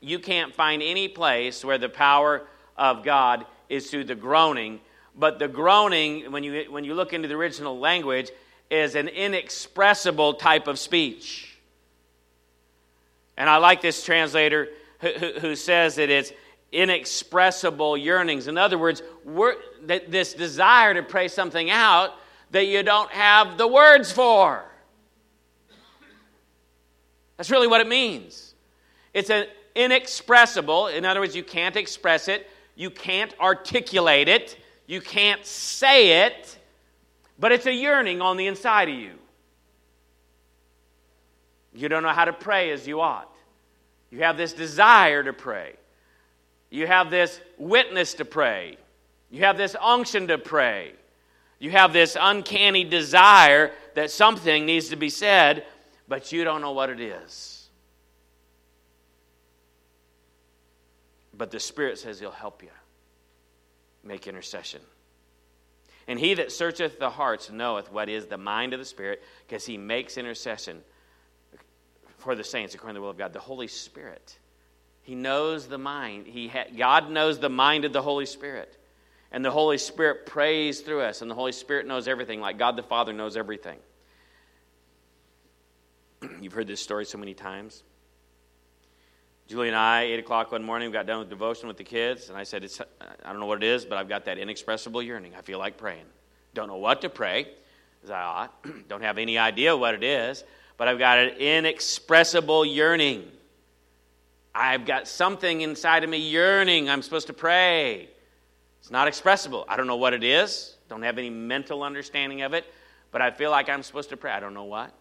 You 0.00 0.18
can't 0.18 0.54
find 0.54 0.82
any 0.82 1.08
place 1.08 1.64
where 1.64 1.78
the 1.78 1.88
power 1.88 2.46
of 2.76 3.04
God 3.04 3.44
is 3.70 3.90
through 3.90 4.04
the 4.04 4.14
groaning. 4.14 4.80
But 5.16 5.38
the 5.38 5.48
groaning, 5.48 6.30
when 6.30 6.44
you, 6.44 6.66
when 6.68 6.84
you 6.84 6.94
look 6.94 7.14
into 7.14 7.28
the 7.28 7.34
original 7.34 7.78
language, 7.78 8.30
is 8.70 8.94
an 8.94 9.08
inexpressible 9.08 10.34
type 10.34 10.66
of 10.66 10.78
speech. 10.78 11.58
And 13.38 13.48
I 13.48 13.56
like 13.56 13.80
this 13.80 14.04
translator 14.04 14.68
who, 15.00 15.08
who, 15.08 15.32
who 15.40 15.56
says 15.56 15.94
that 15.94 16.10
it's 16.10 16.32
inexpressible 16.72 17.96
yearnings. 17.96 18.46
In 18.46 18.58
other 18.58 18.78
words, 18.78 19.02
this 19.82 20.34
desire 20.34 20.94
to 20.94 21.02
pray 21.02 21.28
something 21.28 21.70
out 21.70 22.12
that 22.50 22.66
you 22.66 22.82
don't 22.82 23.10
have 23.10 23.58
the 23.58 23.66
words 23.66 24.12
for. 24.12 24.64
That's 27.36 27.50
really 27.50 27.66
what 27.66 27.80
it 27.80 27.88
means. 27.88 28.54
It's 29.14 29.30
an 29.30 29.46
inexpressible, 29.74 30.88
in 30.88 31.04
other 31.04 31.20
words, 31.20 31.34
you 31.34 31.42
can't 31.42 31.76
express 31.76 32.28
it, 32.28 32.48
you 32.74 32.90
can't 32.90 33.34
articulate 33.40 34.28
it, 34.28 34.56
you 34.86 35.00
can't 35.00 35.44
say 35.44 36.26
it, 36.26 36.58
but 37.38 37.52
it's 37.52 37.66
a 37.66 37.72
yearning 37.72 38.20
on 38.20 38.36
the 38.36 38.46
inside 38.46 38.88
of 38.88 38.94
you. 38.94 39.12
You 41.72 41.88
don't 41.88 42.02
know 42.02 42.08
how 42.10 42.24
to 42.24 42.32
pray 42.32 42.70
as 42.70 42.86
you 42.86 43.00
ought. 43.00 43.30
You 44.10 44.20
have 44.20 44.36
this 44.36 44.52
desire 44.52 45.22
to 45.22 45.32
pray. 45.32 45.74
You 46.70 46.86
have 46.86 47.10
this 47.10 47.40
witness 47.58 48.14
to 48.14 48.24
pray. 48.24 48.76
You 49.30 49.44
have 49.44 49.56
this 49.56 49.76
unction 49.80 50.28
to 50.28 50.38
pray. 50.38 50.92
You 51.58 51.70
have 51.70 51.92
this 51.92 52.16
uncanny 52.20 52.84
desire 52.84 53.72
that 53.94 54.10
something 54.10 54.66
needs 54.66 54.88
to 54.88 54.96
be 54.96 55.10
said, 55.10 55.66
but 56.08 56.32
you 56.32 56.42
don't 56.42 56.60
know 56.60 56.72
what 56.72 56.90
it 56.90 57.00
is. 57.00 57.59
But 61.40 61.50
the 61.50 61.58
Spirit 61.58 61.98
says 61.98 62.20
He'll 62.20 62.30
help 62.30 62.62
you 62.62 62.68
make 64.04 64.26
intercession. 64.26 64.82
And 66.06 66.20
he 66.20 66.34
that 66.34 66.52
searcheth 66.52 66.98
the 66.98 67.08
hearts 67.08 67.50
knoweth 67.50 67.90
what 67.90 68.10
is 68.10 68.26
the 68.26 68.36
mind 68.36 68.74
of 68.74 68.78
the 68.78 68.84
Spirit, 68.84 69.22
because 69.48 69.64
he 69.64 69.78
makes 69.78 70.18
intercession 70.18 70.82
for 72.18 72.34
the 72.34 72.44
saints 72.44 72.74
according 72.74 72.96
to 72.96 72.98
the 72.98 73.02
will 73.02 73.10
of 73.10 73.16
God. 73.16 73.32
The 73.32 73.38
Holy 73.38 73.68
Spirit. 73.68 74.38
He 75.00 75.14
knows 75.14 75.66
the 75.66 75.78
mind. 75.78 76.26
He 76.26 76.48
ha- 76.48 76.66
God 76.76 77.10
knows 77.10 77.38
the 77.38 77.48
mind 77.48 77.86
of 77.86 77.94
the 77.94 78.02
Holy 78.02 78.26
Spirit. 78.26 78.76
And 79.32 79.42
the 79.42 79.50
Holy 79.50 79.78
Spirit 79.78 80.26
prays 80.26 80.82
through 80.82 81.00
us, 81.00 81.22
and 81.22 81.30
the 81.30 81.34
Holy 81.34 81.52
Spirit 81.52 81.86
knows 81.86 82.06
everything, 82.06 82.42
like 82.42 82.58
God 82.58 82.76
the 82.76 82.82
Father 82.82 83.14
knows 83.14 83.34
everything. 83.34 83.78
You've 86.42 86.52
heard 86.52 86.66
this 86.66 86.82
story 86.82 87.06
so 87.06 87.16
many 87.16 87.32
times. 87.32 87.82
Julie 89.50 89.66
and 89.66 89.76
I, 89.76 90.02
8 90.02 90.20
o'clock 90.20 90.52
one 90.52 90.62
morning, 90.62 90.90
we 90.90 90.92
got 90.92 91.06
done 91.06 91.18
with 91.18 91.28
devotion 91.28 91.66
with 91.66 91.76
the 91.76 91.82
kids, 91.82 92.28
and 92.28 92.38
I 92.38 92.44
said, 92.44 92.70
I 93.24 93.32
don't 93.32 93.40
know 93.40 93.46
what 93.46 93.64
it 93.64 93.66
is, 93.66 93.84
but 93.84 93.98
I've 93.98 94.08
got 94.08 94.26
that 94.26 94.38
inexpressible 94.38 95.02
yearning. 95.02 95.34
I 95.36 95.40
feel 95.40 95.58
like 95.58 95.76
praying. 95.76 96.04
Don't 96.54 96.68
know 96.68 96.76
what 96.76 97.00
to 97.00 97.08
pray, 97.08 97.48
as 98.04 98.10
I 98.10 98.22
ought. 98.22 98.64
don't 98.88 99.02
have 99.02 99.18
any 99.18 99.38
idea 99.38 99.76
what 99.76 99.96
it 99.96 100.04
is, 100.04 100.44
but 100.76 100.86
I've 100.86 101.00
got 101.00 101.18
an 101.18 101.30
inexpressible 101.30 102.64
yearning. 102.64 103.28
I've 104.54 104.86
got 104.86 105.08
something 105.08 105.62
inside 105.62 106.04
of 106.04 106.10
me 106.10 106.18
yearning. 106.18 106.88
I'm 106.88 107.02
supposed 107.02 107.26
to 107.26 107.32
pray. 107.32 108.08
It's 108.78 108.92
not 108.92 109.08
expressible. 109.08 109.64
I 109.68 109.76
don't 109.76 109.88
know 109.88 109.96
what 109.96 110.14
it 110.14 110.22
is, 110.22 110.76
don't 110.88 111.02
have 111.02 111.18
any 111.18 111.28
mental 111.28 111.82
understanding 111.82 112.42
of 112.42 112.54
it, 112.54 112.72
but 113.10 113.20
I 113.20 113.32
feel 113.32 113.50
like 113.50 113.68
I'm 113.68 113.82
supposed 113.82 114.10
to 114.10 114.16
pray. 114.16 114.30
I 114.30 114.38
don't 114.38 114.54
know 114.54 114.62
what. 114.62 114.94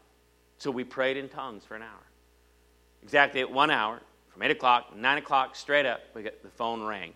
So 0.58 0.72
we 0.72 0.86
prayed 0.86 1.18
in 1.18 1.30
tongues 1.30 1.66
for 1.66 1.76
an 1.76 1.84
hour. 1.84 2.02
Exactly 3.04 3.42
at 3.42 3.52
one 3.52 3.70
hour, 3.70 4.02
from 4.40 4.46
8 4.46 4.52
o'clock, 4.52 4.96
9 4.96 5.18
o'clock, 5.18 5.54
straight 5.58 5.86
up, 5.86 6.00
we 6.16 6.24
get, 6.24 6.42
the 6.42 6.50
phone 6.50 6.82
rang. 6.82 7.14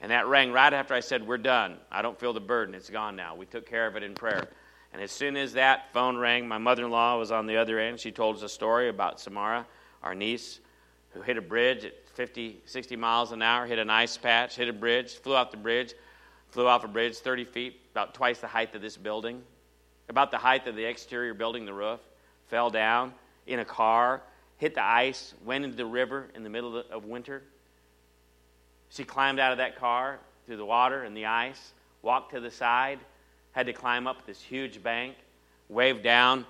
And 0.00 0.12
that 0.12 0.28
rang 0.28 0.52
right 0.52 0.72
after 0.72 0.94
I 0.94 1.00
said, 1.00 1.26
We're 1.26 1.36
done. 1.36 1.78
I 1.90 2.00
don't 2.00 2.16
feel 2.16 2.32
the 2.32 2.38
burden. 2.38 2.76
It's 2.76 2.88
gone 2.88 3.16
now. 3.16 3.34
We 3.34 3.44
took 3.44 3.68
care 3.68 3.88
of 3.88 3.96
it 3.96 4.04
in 4.04 4.14
prayer. 4.14 4.48
And 4.92 5.02
as 5.02 5.10
soon 5.10 5.36
as 5.36 5.54
that 5.54 5.92
phone 5.92 6.16
rang, 6.16 6.46
my 6.46 6.58
mother 6.58 6.84
in 6.84 6.92
law 6.92 7.18
was 7.18 7.32
on 7.32 7.46
the 7.46 7.56
other 7.56 7.80
end. 7.80 7.98
She 7.98 8.12
told 8.12 8.36
us 8.36 8.42
a 8.42 8.48
story 8.48 8.88
about 8.88 9.18
Samara, 9.18 9.66
our 10.04 10.14
niece, 10.14 10.60
who 11.10 11.22
hit 11.22 11.36
a 11.36 11.42
bridge 11.42 11.84
at 11.84 12.08
50, 12.14 12.60
60 12.64 12.94
miles 12.94 13.32
an 13.32 13.42
hour, 13.42 13.66
hit 13.66 13.80
an 13.80 13.90
ice 13.90 14.16
patch, 14.16 14.54
hit 14.54 14.68
a 14.68 14.72
bridge, 14.72 15.14
flew 15.14 15.34
off 15.34 15.50
the 15.50 15.56
bridge, 15.56 15.94
flew 16.50 16.68
off 16.68 16.84
a 16.84 16.88
bridge 16.88 17.16
30 17.16 17.46
feet, 17.46 17.80
about 17.90 18.14
twice 18.14 18.38
the 18.38 18.46
height 18.46 18.72
of 18.76 18.80
this 18.80 18.96
building, 18.96 19.42
about 20.08 20.30
the 20.30 20.38
height 20.38 20.68
of 20.68 20.76
the 20.76 20.84
exterior 20.84 21.34
building, 21.34 21.64
the 21.64 21.74
roof, 21.74 21.98
fell 22.46 22.70
down 22.70 23.12
in 23.48 23.58
a 23.58 23.64
car, 23.64 24.22
hit 24.60 24.74
the 24.74 24.84
ice, 24.84 25.32
went 25.42 25.64
into 25.64 25.74
the 25.78 25.86
river 25.86 26.28
in 26.34 26.44
the 26.44 26.50
middle 26.50 26.76
of 26.90 27.06
winter. 27.06 27.42
She 28.90 29.04
climbed 29.04 29.40
out 29.40 29.52
of 29.52 29.58
that 29.58 29.76
car 29.76 30.20
through 30.44 30.58
the 30.58 30.66
water 30.66 31.02
and 31.02 31.16
the 31.16 31.24
ice, 31.24 31.72
walked 32.02 32.34
to 32.34 32.40
the 32.40 32.50
side, 32.50 32.98
had 33.52 33.64
to 33.66 33.72
climb 33.72 34.06
up 34.06 34.26
this 34.26 34.38
huge 34.38 34.82
bank, 34.82 35.16
waved 35.70 36.02
down 36.02 36.44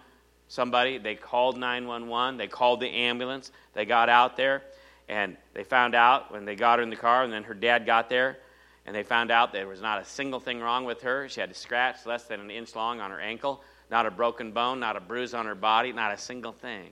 somebody. 0.48 0.98
They 0.98 1.14
called 1.14 1.56
911, 1.56 2.36
they 2.36 2.48
called 2.48 2.80
the 2.80 2.88
ambulance, 2.88 3.52
they 3.74 3.84
got 3.84 4.08
out 4.08 4.36
there, 4.36 4.64
and 5.08 5.36
they 5.54 5.62
found 5.62 5.94
out 5.94 6.32
when 6.32 6.44
they 6.44 6.56
got 6.56 6.80
her 6.80 6.82
in 6.82 6.90
the 6.90 6.96
car, 6.96 7.22
and 7.22 7.32
then 7.32 7.44
her 7.44 7.54
dad 7.54 7.86
got 7.86 8.08
there, 8.08 8.38
and 8.86 8.96
they 8.96 9.04
found 9.04 9.30
out 9.30 9.52
there 9.52 9.68
was 9.68 9.80
not 9.80 10.02
a 10.02 10.04
single 10.04 10.40
thing 10.40 10.58
wrong 10.58 10.84
with 10.84 11.00
her. 11.02 11.28
She 11.28 11.40
had 11.40 11.52
a 11.52 11.54
scratch 11.54 12.04
less 12.06 12.24
than 12.24 12.40
an 12.40 12.50
inch 12.50 12.74
long 12.74 12.98
on 12.98 13.12
her 13.12 13.20
ankle, 13.20 13.62
not 13.88 14.04
a 14.04 14.10
broken 14.10 14.50
bone, 14.50 14.80
not 14.80 14.96
a 14.96 15.00
bruise 15.00 15.32
on 15.32 15.46
her 15.46 15.54
body, 15.54 15.92
not 15.92 16.12
a 16.12 16.18
single 16.18 16.52
thing. 16.52 16.90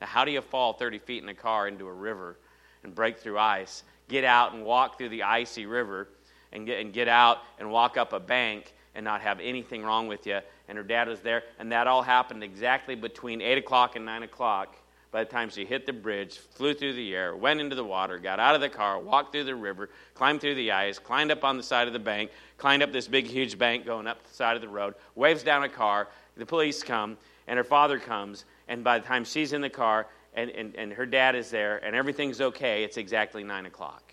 Now, 0.00 0.06
how 0.06 0.24
do 0.24 0.30
you 0.30 0.40
fall 0.40 0.72
30 0.72 0.98
feet 0.98 1.22
in 1.22 1.28
a 1.28 1.34
car 1.34 1.68
into 1.68 1.86
a 1.86 1.92
river 1.92 2.36
and 2.84 2.94
break 2.94 3.18
through 3.18 3.38
ice, 3.38 3.82
get 4.08 4.24
out 4.24 4.54
and 4.54 4.64
walk 4.64 4.98
through 4.98 5.08
the 5.10 5.24
icy 5.24 5.66
river, 5.66 6.08
and 6.52 6.66
get, 6.66 6.80
and 6.80 6.92
get 6.92 7.08
out 7.08 7.38
and 7.58 7.70
walk 7.70 7.96
up 7.96 8.12
a 8.12 8.20
bank 8.20 8.72
and 8.94 9.04
not 9.04 9.20
have 9.20 9.40
anything 9.40 9.82
wrong 9.82 10.08
with 10.08 10.26
you? 10.26 10.40
And 10.68 10.78
her 10.78 10.84
dad 10.84 11.08
was 11.08 11.20
there, 11.20 11.42
and 11.58 11.72
that 11.72 11.86
all 11.86 12.02
happened 12.02 12.44
exactly 12.44 12.94
between 12.94 13.40
8 13.40 13.58
o'clock 13.58 13.96
and 13.96 14.04
9 14.04 14.22
o'clock. 14.22 14.76
By 15.10 15.24
the 15.24 15.30
time 15.30 15.48
she 15.48 15.64
hit 15.64 15.86
the 15.86 15.92
bridge, 15.94 16.36
flew 16.36 16.74
through 16.74 16.92
the 16.92 17.14
air, 17.14 17.34
went 17.34 17.60
into 17.60 17.74
the 17.74 17.84
water, 17.84 18.18
got 18.18 18.38
out 18.38 18.54
of 18.54 18.60
the 18.60 18.68
car, 18.68 18.98
walked 18.98 19.32
through 19.32 19.44
the 19.44 19.56
river, 19.56 19.88
climbed 20.12 20.42
through 20.42 20.56
the 20.56 20.70
ice, 20.70 20.98
climbed 20.98 21.30
up 21.30 21.44
on 21.44 21.56
the 21.56 21.62
side 21.62 21.86
of 21.86 21.94
the 21.94 21.98
bank, 21.98 22.30
climbed 22.58 22.82
up 22.82 22.92
this 22.92 23.08
big, 23.08 23.26
huge 23.26 23.56
bank 23.56 23.86
going 23.86 24.06
up 24.06 24.22
the 24.22 24.34
side 24.34 24.54
of 24.54 24.60
the 24.60 24.68
road, 24.68 24.94
waves 25.14 25.42
down 25.42 25.64
a 25.64 25.68
car. 25.68 26.08
The 26.36 26.44
police 26.44 26.82
come, 26.82 27.16
and 27.46 27.56
her 27.56 27.64
father 27.64 27.98
comes, 27.98 28.44
and 28.68 28.84
by 28.84 28.98
the 28.98 29.06
time 29.06 29.24
she's 29.24 29.52
in 29.52 29.60
the 29.60 29.70
car 29.70 30.06
and, 30.34 30.50
and, 30.50 30.76
and 30.76 30.92
her 30.92 31.06
dad 31.06 31.34
is 31.34 31.50
there 31.50 31.78
and 31.84 31.96
everything's 31.96 32.40
okay, 32.40 32.84
it's 32.84 32.96
exactly 32.96 33.42
9 33.42 33.66
o'clock. 33.66 34.12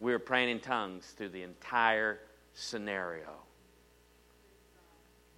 We 0.00 0.12
were 0.12 0.18
praying 0.18 0.48
in 0.48 0.60
tongues 0.60 1.12
through 1.16 1.30
the 1.30 1.42
entire 1.42 2.18
scenario. 2.54 3.28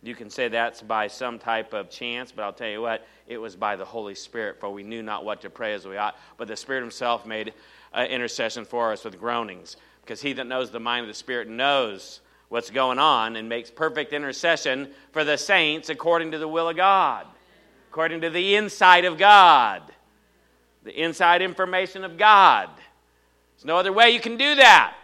You 0.02 0.14
can 0.14 0.30
say 0.30 0.48
that's 0.48 0.80
by 0.80 1.08
some 1.08 1.38
type 1.38 1.74
of 1.74 1.90
chance, 1.90 2.32
but 2.32 2.42
I'll 2.42 2.52
tell 2.54 2.68
you 2.68 2.80
what, 2.80 3.06
it 3.26 3.36
was 3.36 3.54
by 3.54 3.76
the 3.76 3.84
Holy 3.84 4.14
Spirit, 4.14 4.58
for 4.58 4.70
we 4.70 4.82
knew 4.82 5.02
not 5.02 5.24
what 5.24 5.42
to 5.42 5.50
pray 5.50 5.74
as 5.74 5.86
we 5.86 5.98
ought. 5.98 6.16
But 6.38 6.48
the 6.48 6.56
Spirit 6.56 6.80
Himself 6.80 7.26
made 7.26 7.52
uh, 7.92 8.06
intercession 8.08 8.64
for 8.64 8.92
us 8.92 9.04
with 9.04 9.20
groanings, 9.20 9.76
because 10.00 10.22
He 10.22 10.32
that 10.34 10.46
knows 10.46 10.70
the 10.70 10.80
mind 10.80 11.02
of 11.02 11.08
the 11.08 11.14
Spirit 11.14 11.48
knows 11.48 12.20
what's 12.48 12.70
going 12.70 12.98
on 12.98 13.36
and 13.36 13.48
makes 13.48 13.70
perfect 13.70 14.14
intercession 14.14 14.90
for 15.12 15.22
the 15.22 15.36
saints 15.36 15.90
according 15.90 16.30
to 16.30 16.38
the 16.38 16.48
will 16.48 16.70
of 16.70 16.76
God 16.76 17.26
according 17.90 18.20
to 18.20 18.30
the 18.30 18.54
inside 18.54 19.04
of 19.04 19.18
God, 19.18 19.82
the 20.84 20.92
inside 20.92 21.42
information 21.42 22.04
of 22.04 22.16
God. 22.16 22.70
There's 23.56 23.64
no 23.64 23.76
other 23.76 23.92
way 23.92 24.10
you 24.10 24.20
can 24.20 24.36
do 24.36 24.54
that. 24.54 24.94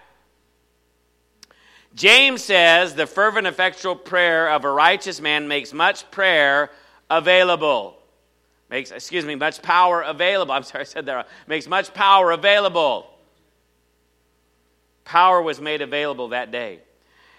James 1.96 2.44
says 2.44 2.94
the 2.94 3.08
fervent, 3.08 3.48
effectual 3.48 3.96
prayer 3.96 4.48
of 4.50 4.64
a 4.64 4.70
righteous 4.70 5.20
man 5.20 5.48
makes 5.48 5.72
much 5.72 6.08
prayer 6.12 6.70
available. 7.10 7.98
Makes, 8.70 8.92
excuse 8.92 9.24
me, 9.24 9.34
much 9.34 9.62
power 9.62 10.02
available. 10.02 10.52
I'm 10.52 10.62
sorry, 10.62 10.82
I 10.82 10.84
said 10.84 11.06
that. 11.06 11.26
Makes 11.48 11.66
much 11.66 11.92
power 11.92 12.30
available. 12.30 13.10
Power 15.04 15.42
was 15.42 15.60
made 15.60 15.82
available 15.82 16.28
that 16.28 16.52
day. 16.52 16.78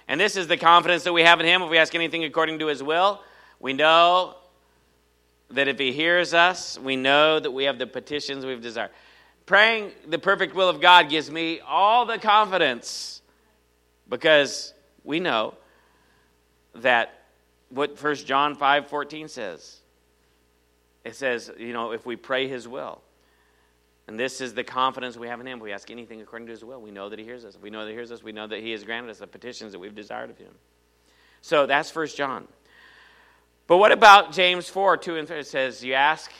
And 0.10 0.20
this 0.20 0.36
is 0.36 0.48
the 0.48 0.58
confidence 0.58 1.06
that 1.06 1.13
we 1.13 1.22
have 1.22 1.39
in 1.39 1.46
Him. 1.46 1.62
If 1.62 1.70
we 1.70 1.77
ask 1.77 1.96
anything 1.96 2.25
according 2.25 2.60
to 2.60 2.68
His 2.68 2.84
will, 2.84 3.22
we 3.62 3.72
know 3.72 4.36
that 5.51 5.68
if 5.68 5.80
He 5.80 5.92
hears 5.92 6.34
us, 6.34 6.77
we 6.80 6.96
know 6.96 7.39
that 7.39 7.51
we 7.51 7.66
have 7.66 7.80
the 7.80 7.88
petitions 7.88 8.46
we've 8.46 8.62
desired. 8.62 8.92
Praying 9.46 9.92
the 10.08 10.20
perfect 10.20 10.56
will 10.56 10.70
of 10.70 10.82
God 10.82 11.10
gives 11.10 11.32
me 11.32 11.62
all 11.62 12.06
the 12.06 12.18
confidence 12.18 13.22
because 14.10 14.74
we 15.04 15.20
know 15.20 15.54
that 16.75 17.24
what 17.70 18.01
1 18.01 18.16
John 18.18 18.56
5 18.56 18.88
14 18.88 19.27
says. 19.27 19.77
It 21.04 21.16
says, 21.16 21.50
you 21.58 21.72
know, 21.72 21.92
if 21.92 22.06
we 22.06 22.18
pray 22.18 22.48
His 22.48 22.68
will. 22.68 23.01
And 24.08 24.20
this 24.20 24.39
is 24.39 24.54
the 24.54 24.63
confidence 24.63 25.18
we 25.18 25.27
have 25.27 25.39
in 25.39 25.48
Him. 25.48 25.60
We 25.60 25.72
ask 25.72 25.89
anything 25.92 26.22
according 26.22 26.48
to 26.48 26.51
His 26.51 26.63
will, 26.63 26.82
we 26.82 26.92
know 26.92 27.10
that 27.10 27.20
He 27.20 27.25
hears 27.25 27.46
us. 27.46 27.56
If 27.56 27.62
we 27.62 27.70
know 27.70 27.86
that 27.86 27.92
He 27.92 27.96
hears 27.96 28.12
us, 28.12 28.24
we 28.24 28.32
know 28.32 28.48
that 28.48 28.62
He 28.62 28.72
has 28.72 28.84
granted 28.84 29.10
us 29.12 29.20
the 29.20 29.27
petitions 29.27 29.72
that 29.72 29.80
we've 29.80 29.96
desired 29.96 30.30
of 30.30 30.38
Him. 30.38 30.54
So 31.42 31.66
that's 31.66 31.94
1 31.94 32.08
John. 32.08 32.48
But 33.68 33.78
what 33.78 33.92
about 33.92 34.32
James 34.32 34.70
4 34.70 34.98
2 34.98 35.18
and 35.18 35.28
3? 35.28 35.40
It 35.40 35.48
says, 35.48 35.84
You 35.84 35.94
ask, 35.94 36.32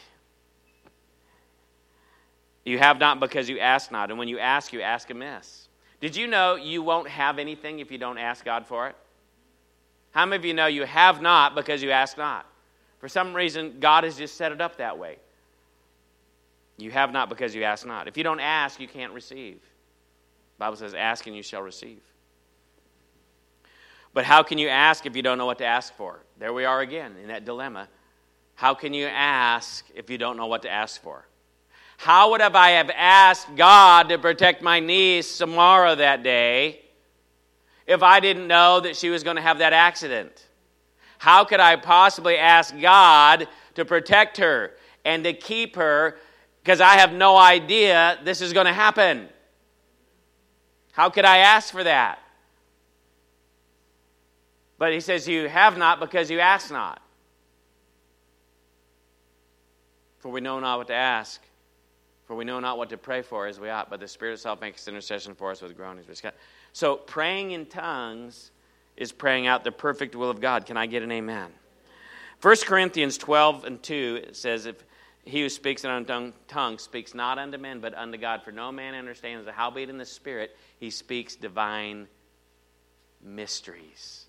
you 2.64 2.80
have 2.80 3.00
not 3.00 3.20
because 3.20 3.50
you 3.50 3.60
ask 3.60 3.92
not. 3.92 4.10
And 4.10 4.18
when 4.18 4.28
you 4.28 4.40
ask, 4.40 4.74
you 4.74 4.82
ask 4.82 5.10
amiss. 5.10 5.68
Did 6.00 6.16
you 6.16 6.28
know 6.28 6.56
you 6.56 6.82
won't 6.82 7.10
have 7.10 7.40
anything 7.40 7.80
if 7.80 7.92
you 7.92 7.98
don't 7.98 8.18
ask 8.18 8.46
God 8.46 8.66
for 8.66 8.88
it? 8.88 8.96
How 10.12 10.26
many 10.26 10.40
of 10.40 10.46
you 10.46 10.54
know 10.54 10.68
you 10.68 10.84
have 10.84 11.22
not 11.22 11.56
because 11.56 11.84
you 11.84 11.92
ask 11.92 12.18
not? 12.18 12.46
For 13.00 13.08
some 13.08 13.36
reason, 13.36 13.80
God 13.80 14.04
has 14.04 14.18
just 14.18 14.36
set 14.36 14.52
it 14.52 14.62
up 14.62 14.78
that 14.78 14.98
way. 14.98 15.18
You 16.78 16.92
have 16.92 17.12
not 17.12 17.30
because 17.30 17.54
you 17.56 17.64
ask 17.64 17.86
not. 17.86 18.08
If 18.08 18.18
you 18.18 18.24
don't 18.24 18.40
ask, 18.40 18.80
you 18.80 18.88
can't 18.88 19.14
receive. 19.14 19.56
The 19.56 20.60
Bible 20.60 20.78
says, 20.78 20.94
Ask 20.94 21.28
and 21.28 21.36
you 21.36 21.44
shall 21.44 21.62
receive. 21.62 22.02
But 24.18 24.26
how 24.26 24.42
can 24.42 24.58
you 24.58 24.68
ask 24.68 25.06
if 25.06 25.16
you 25.16 25.22
don't 25.22 25.38
know 25.38 25.46
what 25.46 25.60
to 25.60 25.66
ask 25.66 25.94
for? 25.94 26.24
There 26.40 26.52
we 26.52 26.66
are 26.66 26.82
again 26.82 27.14
in 27.22 27.28
that 27.28 27.46
dilemma. 27.46 27.88
How 28.56 28.74
can 28.74 28.92
you 28.92 29.06
ask 29.06 29.86
if 29.94 30.10
you 30.10 30.18
don't 30.18 30.38
know 30.38 30.48
what 30.48 30.64
to 30.64 30.72
ask 30.72 31.00
for? 31.04 31.28
How 31.98 32.32
would 32.32 32.42
I 32.42 32.72
have 32.72 32.90
asked 32.90 33.56
God 33.56 34.10
to 34.10 34.18
protect 34.18 34.64
my 34.64 34.80
niece 34.80 35.30
Samara 35.30 35.98
that 35.98 36.24
day 36.24 36.82
if 37.86 38.02
I 38.02 38.20
didn't 38.20 38.48
know 38.48 38.80
that 38.80 38.96
she 38.96 39.12
was 39.12 39.22
going 39.22 39.36
to 39.36 39.42
have 39.44 39.60
that 39.60 39.72
accident? 39.72 40.48
How 41.20 41.46
could 41.46 41.60
I 41.60 41.76
possibly 41.76 42.38
ask 42.38 42.74
God 42.82 43.48
to 43.76 43.86
protect 43.86 44.38
her 44.38 44.72
and 45.06 45.26
to 45.26 45.34
keep 45.34 45.76
her 45.76 46.18
because 46.64 46.82
I 46.82 46.96
have 46.96 47.14
no 47.14 47.38
idea 47.38 48.18
this 48.24 48.42
is 48.42 48.52
going 48.52 48.66
to 48.66 48.74
happen? 48.74 49.30
How 50.94 51.12
could 51.12 51.26
I 51.26 51.38
ask 51.38 51.72
for 51.72 51.84
that? 51.84 52.18
But 54.78 54.94
he 54.94 55.00
says, 55.00 55.28
You 55.28 55.48
have 55.48 55.78
not 55.78 56.00
because 56.00 56.30
you 56.30 56.40
ask 56.40 56.72
not. 56.72 57.02
For 60.20 60.30
we 60.30 60.42
know 60.42 60.60
not 60.60 60.78
what 60.78 60.88
to 60.88 60.94
ask, 60.94 61.42
For 62.26 62.36
we 62.36 62.44
know 62.44 62.60
not 62.60 62.78
what 62.78 62.90
to 62.90 62.98
pray 62.98 63.22
for 63.22 63.48
as 63.48 63.60
we 63.60 63.70
ought, 63.70 63.90
but 63.90 64.00
the 64.00 64.08
Spirit 64.08 64.34
itself 64.34 64.62
makes 64.62 64.88
intercession 64.88 65.36
for 65.36 65.52
us 65.52 65.62
with 65.62 65.76
groanings. 65.78 66.22
So 66.74 66.98
praying 66.98 67.52
in 67.52 67.66
tongues 67.66 68.52
is 68.98 69.12
praying 69.12 69.48
out 69.48 69.64
the 69.64 69.72
perfect 69.72 70.16
will 70.16 70.30
of 70.30 70.42
God. 70.42 70.66
Can 70.66 70.78
I 70.78 70.86
get 70.86 71.04
an 71.04 71.12
amen? 71.12 71.52
1 72.42 72.56
Corinthians 72.66 73.18
12 73.18 73.66
and 73.66 73.82
2 73.82 74.26
says, 74.34 74.66
If 74.66 74.84
he 75.26 75.42
who 75.42 75.50
speaks 75.50 75.84
in 75.84 75.90
unknown 75.90 76.34
tongue 76.48 76.78
speaks 76.78 77.14
not 77.14 77.38
unto 77.38 77.58
men, 77.58 77.80
but 77.80 77.94
unto 77.96 78.18
God, 78.18 78.44
for 78.44 78.52
no 78.52 78.72
man 78.72 78.96
understands 78.96 79.48
howbeit 79.50 79.90
in 79.90 79.98
the 79.98 80.06
Spirit 80.06 80.56
he 80.80 80.90
speaks 80.90 81.36
divine 81.36 82.08
mysteries. 83.22 84.27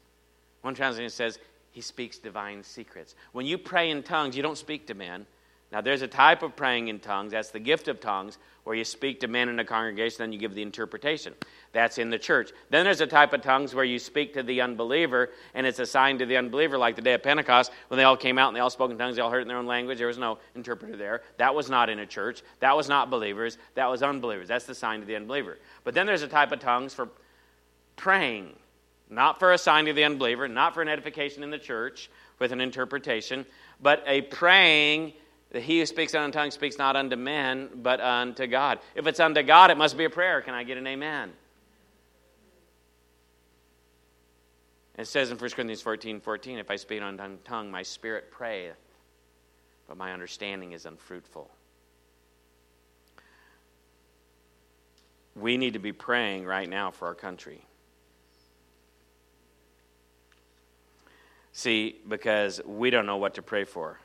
One 0.62 0.74
translation 0.74 1.10
says, 1.10 1.38
he 1.70 1.80
speaks 1.80 2.18
divine 2.18 2.62
secrets. 2.62 3.14
When 3.32 3.46
you 3.46 3.58
pray 3.58 3.90
in 3.90 4.02
tongues, 4.02 4.36
you 4.36 4.42
don't 4.42 4.58
speak 4.58 4.86
to 4.88 4.94
men. 4.94 5.26
Now, 5.70 5.82
there's 5.82 6.00
a 6.00 6.08
type 6.08 6.42
of 6.42 6.56
praying 6.56 6.88
in 6.88 6.98
tongues, 6.98 7.32
that's 7.32 7.50
the 7.50 7.60
gift 7.60 7.88
of 7.88 8.00
tongues, 8.00 8.38
where 8.64 8.74
you 8.74 8.84
speak 8.84 9.20
to 9.20 9.28
men 9.28 9.50
in 9.50 9.58
a 9.58 9.64
congregation, 9.64 10.16
then 10.18 10.32
you 10.32 10.38
give 10.38 10.54
the 10.54 10.62
interpretation. 10.62 11.34
That's 11.72 11.98
in 11.98 12.08
the 12.08 12.18
church. 12.18 12.52
Then 12.70 12.84
there's 12.84 13.02
a 13.02 13.06
type 13.06 13.34
of 13.34 13.42
tongues 13.42 13.74
where 13.74 13.84
you 13.84 13.98
speak 13.98 14.32
to 14.34 14.42
the 14.42 14.62
unbeliever, 14.62 15.28
and 15.52 15.66
it's 15.66 15.78
assigned 15.78 16.20
to 16.20 16.26
the 16.26 16.38
unbeliever, 16.38 16.78
like 16.78 16.96
the 16.96 17.02
day 17.02 17.12
of 17.12 17.22
Pentecost, 17.22 17.70
when 17.88 17.98
they 17.98 18.04
all 18.04 18.16
came 18.16 18.38
out 18.38 18.48
and 18.48 18.56
they 18.56 18.60
all 18.60 18.70
spoke 18.70 18.90
in 18.90 18.96
tongues, 18.96 19.16
they 19.16 19.22
all 19.22 19.30
heard 19.30 19.42
in 19.42 19.48
their 19.48 19.58
own 19.58 19.66
language. 19.66 19.98
There 19.98 20.06
was 20.06 20.16
no 20.16 20.38
interpreter 20.54 20.96
there. 20.96 21.22
That 21.36 21.54
was 21.54 21.68
not 21.68 21.90
in 21.90 21.98
a 21.98 22.06
church. 22.06 22.42
That 22.60 22.74
was 22.74 22.88
not 22.88 23.10
believers. 23.10 23.58
That 23.74 23.90
was 23.90 24.02
unbelievers. 24.02 24.48
That's 24.48 24.64
the 24.64 24.74
sign 24.74 25.00
to 25.00 25.06
the 25.06 25.16
unbeliever. 25.16 25.58
But 25.84 25.92
then 25.92 26.06
there's 26.06 26.22
a 26.22 26.28
type 26.28 26.50
of 26.50 26.60
tongues 26.60 26.94
for 26.94 27.10
praying, 27.96 28.54
not 29.10 29.38
for 29.38 29.52
a 29.52 29.58
sign 29.58 29.86
to 29.86 29.92
the 29.92 30.04
unbeliever, 30.04 30.48
not 30.48 30.74
for 30.74 30.82
an 30.82 30.88
edification 30.88 31.42
in 31.42 31.50
the 31.50 31.58
church 31.58 32.10
with 32.38 32.52
an 32.52 32.60
interpretation, 32.60 33.46
but 33.80 34.02
a 34.06 34.22
praying 34.22 35.12
that 35.50 35.62
he 35.62 35.78
who 35.78 35.86
speaks 35.86 36.14
in 36.14 36.30
tongues 36.30 36.54
speaks 36.54 36.76
not 36.78 36.94
unto 36.94 37.16
men, 37.16 37.70
but 37.76 38.00
unto 38.00 38.46
God. 38.46 38.80
If 38.94 39.06
it's 39.06 39.20
unto 39.20 39.42
God, 39.42 39.70
it 39.70 39.78
must 39.78 39.96
be 39.96 40.04
a 40.04 40.10
prayer. 40.10 40.42
Can 40.42 40.54
I 40.54 40.62
get 40.62 40.76
an 40.76 40.86
amen? 40.86 41.32
It 44.98 45.06
says 45.06 45.30
in 45.30 45.38
1 45.38 45.50
Corinthians 45.50 45.80
14 45.80 46.20
14, 46.20 46.58
if 46.58 46.70
I 46.70 46.76
speak 46.76 46.98
in 46.98 47.04
unknown 47.04 47.38
tongue, 47.44 47.70
my 47.70 47.82
spirit 47.82 48.30
prayeth, 48.30 48.76
but 49.86 49.96
my 49.96 50.12
understanding 50.12 50.72
is 50.72 50.86
unfruitful. 50.86 51.48
We 55.36 55.56
need 55.56 55.74
to 55.74 55.78
be 55.78 55.92
praying 55.92 56.46
right 56.46 56.68
now 56.68 56.90
for 56.90 57.06
our 57.06 57.14
country. 57.14 57.64
See, 61.58 62.00
because 62.06 62.60
we 62.64 62.88
don't 62.88 63.04
know 63.04 63.16
what 63.16 63.34
to 63.34 63.42
pray 63.42 63.64
for. 63.64 63.98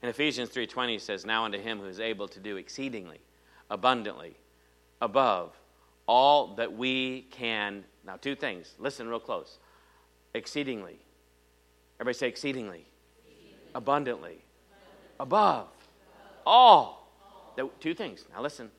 In 0.00 0.08
Ephesians 0.08 0.48
3:20 0.48 0.98
says, 0.98 1.26
"Now 1.26 1.44
unto 1.44 1.58
him 1.58 1.78
who 1.80 1.84
is 1.84 2.00
able 2.00 2.26
to 2.28 2.40
do 2.40 2.56
exceedingly 2.56 3.20
abundantly 3.68 4.34
above 5.02 5.60
all 6.06 6.54
that 6.54 6.72
we 6.72 7.24
can." 7.24 7.84
Now 8.02 8.16
two 8.16 8.34
things. 8.34 8.76
Listen 8.78 9.08
real 9.08 9.20
close. 9.20 9.58
Exceedingly. 10.32 10.98
Everybody 12.00 12.16
say 12.16 12.28
exceedingly. 12.28 12.86
exceedingly. 13.18 13.70
Abundantly. 13.74 14.30
Abundantly. 14.30 15.20
Above. 15.20 15.68
above. 15.68 16.42
All. 16.46 17.12
all. 17.58 17.68
Two 17.78 17.92
things. 17.92 18.24
Now 18.30 18.40
listen. 18.40 18.72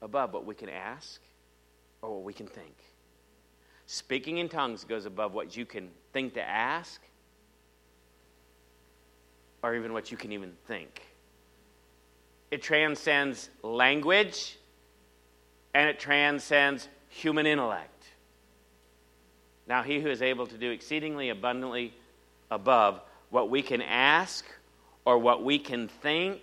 Above 0.00 0.32
what 0.32 0.44
we 0.44 0.54
can 0.54 0.68
ask 0.68 1.20
or 2.00 2.14
what 2.14 2.22
we 2.22 2.32
can 2.32 2.46
think. 2.46 2.76
Speaking 3.86 4.38
in 4.38 4.48
tongues 4.48 4.84
goes 4.84 5.04
above 5.04 5.34
what 5.34 5.56
you 5.56 5.66
can 5.66 5.90
think 6.14 6.34
to 6.34 6.42
ask 6.42 7.02
or 9.62 9.74
even 9.74 9.92
what 9.92 10.10
you 10.10 10.16
can 10.16 10.32
even 10.32 10.52
think. 10.66 11.02
It 12.50 12.62
transcends 12.62 13.50
language 13.62 14.56
and 15.74 15.88
it 15.88 15.98
transcends 15.98 16.88
human 17.08 17.46
intellect. 17.46 17.90
Now, 19.66 19.82
he 19.82 20.00
who 20.00 20.08
is 20.08 20.22
able 20.22 20.46
to 20.46 20.56
do 20.56 20.70
exceedingly 20.70 21.30
abundantly 21.30 21.94
above 22.50 23.00
what 23.30 23.50
we 23.50 23.62
can 23.62 23.82
ask 23.82 24.44
or 25.04 25.18
what 25.18 25.42
we 25.42 25.58
can 25.58 25.88
think, 25.88 26.40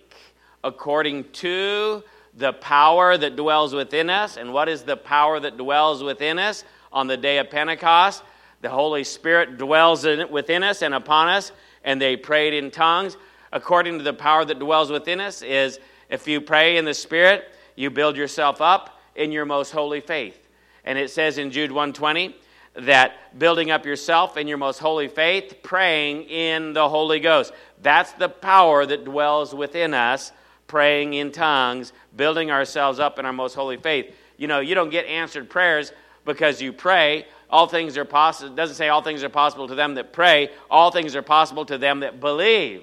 according 0.62 1.24
to 1.30 2.02
the 2.36 2.52
power 2.52 3.16
that 3.16 3.36
dwells 3.36 3.74
within 3.74 4.10
us. 4.10 4.36
And 4.36 4.52
what 4.52 4.68
is 4.68 4.82
the 4.82 4.96
power 4.96 5.40
that 5.40 5.56
dwells 5.56 6.02
within 6.02 6.38
us 6.38 6.64
on 6.92 7.06
the 7.06 7.16
day 7.16 7.38
of 7.38 7.48
Pentecost? 7.50 8.22
The 8.62 8.70
Holy 8.70 9.04
Spirit 9.04 9.58
dwells 9.58 10.04
in, 10.04 10.30
within 10.30 10.62
us 10.62 10.82
and 10.82 10.94
upon 10.94 11.28
us 11.28 11.52
and 11.84 12.00
they 12.00 12.16
prayed 12.16 12.54
in 12.54 12.70
tongues. 12.70 13.16
According 13.52 13.98
to 13.98 14.04
the 14.04 14.14
power 14.14 14.44
that 14.44 14.58
dwells 14.58 14.90
within 14.90 15.20
us, 15.20 15.42
is 15.42 15.78
if 16.08 16.26
you 16.26 16.40
pray 16.40 16.76
in 16.76 16.84
the 16.84 16.94
Spirit, 16.94 17.44
you 17.76 17.90
build 17.90 18.16
yourself 18.16 18.60
up 18.60 19.00
in 19.14 19.32
your 19.32 19.44
most 19.44 19.72
holy 19.72 20.00
faith. 20.00 20.38
And 20.84 20.98
it 20.98 21.10
says 21.10 21.38
in 21.38 21.50
Jude 21.50 21.70
120 21.70 22.36
that 22.74 23.38
building 23.38 23.70
up 23.70 23.84
yourself 23.84 24.36
in 24.36 24.48
your 24.48 24.58
most 24.58 24.78
holy 24.78 25.08
faith, 25.08 25.56
praying 25.62 26.22
in 26.24 26.72
the 26.72 26.88
Holy 26.88 27.20
Ghost. 27.20 27.52
That's 27.82 28.12
the 28.12 28.28
power 28.28 28.86
that 28.86 29.04
dwells 29.04 29.54
within 29.54 29.92
us, 29.92 30.32
praying 30.66 31.14
in 31.14 31.32
tongues, 31.32 31.92
building 32.16 32.50
ourselves 32.50 32.98
up 32.98 33.18
in 33.18 33.26
our 33.26 33.32
most 33.32 33.54
holy 33.54 33.76
faith. 33.76 34.14
You 34.38 34.46
know, 34.46 34.60
you 34.60 34.74
don't 34.74 34.90
get 34.90 35.04
answered 35.06 35.50
prayers 35.50 35.92
because 36.24 36.62
you 36.62 36.72
pray 36.72 37.26
all 37.52 37.66
things 37.66 37.98
are 37.98 38.06
possible. 38.06 38.50
It 38.50 38.56
doesn't 38.56 38.76
say 38.76 38.88
all 38.88 39.02
things 39.02 39.22
are 39.22 39.28
possible 39.28 39.68
to 39.68 39.74
them 39.74 39.94
that 39.96 40.14
pray. 40.14 40.48
All 40.70 40.90
things 40.90 41.14
are 41.14 41.22
possible 41.22 41.66
to 41.66 41.76
them 41.76 42.00
that 42.00 42.18
believe. 42.18 42.82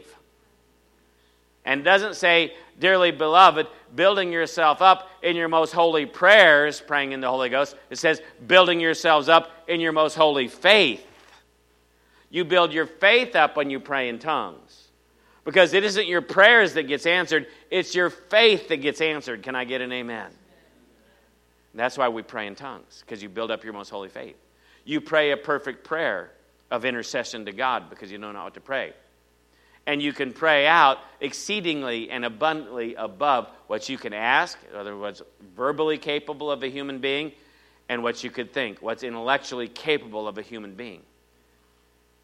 And 1.65 1.84
doesn't 1.84 2.15
say, 2.15 2.53
dearly 2.79 3.10
beloved, 3.10 3.67
building 3.95 4.32
yourself 4.32 4.82
up 4.82 5.10
in 5.23 5.36
your 5.36 5.47
most 5.47 5.71
holy 5.71 6.05
prayers, 6.05 6.82
praying 6.82 7.13
in 7.13 7.19
the 7.19 7.27
Holy 7.27 7.49
Ghost. 7.49 7.75
It 7.89 7.97
says, 7.97 8.21
building 8.45 8.79
yourselves 8.79 9.27
up 9.27 9.51
in 9.67 9.79
your 9.79 9.91
most 9.91 10.13
holy 10.13 10.47
faith. 10.47 11.05
You 12.29 12.45
build 12.45 12.71
your 12.71 12.86
faith 12.86 13.36
up 13.36 13.58
when 13.58 13.71
you 13.71 13.79
pray 13.79 14.08
in 14.08 14.19
tongues. 14.19 14.88
Because 15.45 15.73
it 15.73 15.84
isn't 15.84 16.05
your 16.05 16.21
prayers 16.21 16.73
that 16.73 16.84
gets 16.84 17.08
answered, 17.08 17.47
it's 17.71 17.95
your 17.95 18.12
faith 18.12 18.67
that 18.67 18.77
gets 18.77 19.01
answered. 19.01 19.41
Can 19.41 19.55
I 19.55 19.65
get 19.65 19.82
an 19.82 19.91
amen? 19.91 20.29
That's 21.73 21.97
why 21.97 22.10
we 22.10 22.21
pray 22.21 22.45
in 22.45 22.53
tongues, 22.53 23.03
because 23.03 23.23
you 23.23 23.29
build 23.29 23.49
up 23.49 23.63
your 23.63 23.73
most 23.73 23.89
holy 23.89 24.10
faith. 24.10 24.36
You 24.89 24.99
pray 24.99 25.30
a 25.30 25.38
perfect 25.38 25.84
prayer 25.84 26.32
of 26.71 26.84
intercession 26.84 27.45
to 27.45 27.52
God 27.52 27.91
because 27.91 28.12
you 28.12 28.17
know 28.17 28.32
not 28.32 28.45
what 28.45 28.54
to 28.56 28.60
pray. 28.60 28.93
And 29.86 30.02
you 30.02 30.13
can 30.13 30.34
pray 30.34 30.65
out 30.65 30.97
exceedingly 31.21 32.10
and 32.10 32.25
abundantly 32.25 32.95
above 32.95 33.49
what 33.67 33.88
you 33.88 33.99
can 33.99 34.13
ask, 34.13 34.58
in 34.67 34.75
other 34.75 34.97
words, 34.97 35.21
verbally 35.56 35.99
capable 35.99 36.49
of 36.49 36.63
a 36.63 36.69
human 36.69 36.97
being, 36.97 37.34
and 37.88 38.02
what 38.02 38.23
you 38.23 38.32
could 38.32 38.52
think, 38.52 38.82
what's 38.82 39.04
intellectually 39.04 39.67
capable 39.67 40.28
of 40.28 40.39
a 40.39 40.41
human 40.41 40.73
being. 40.73 41.04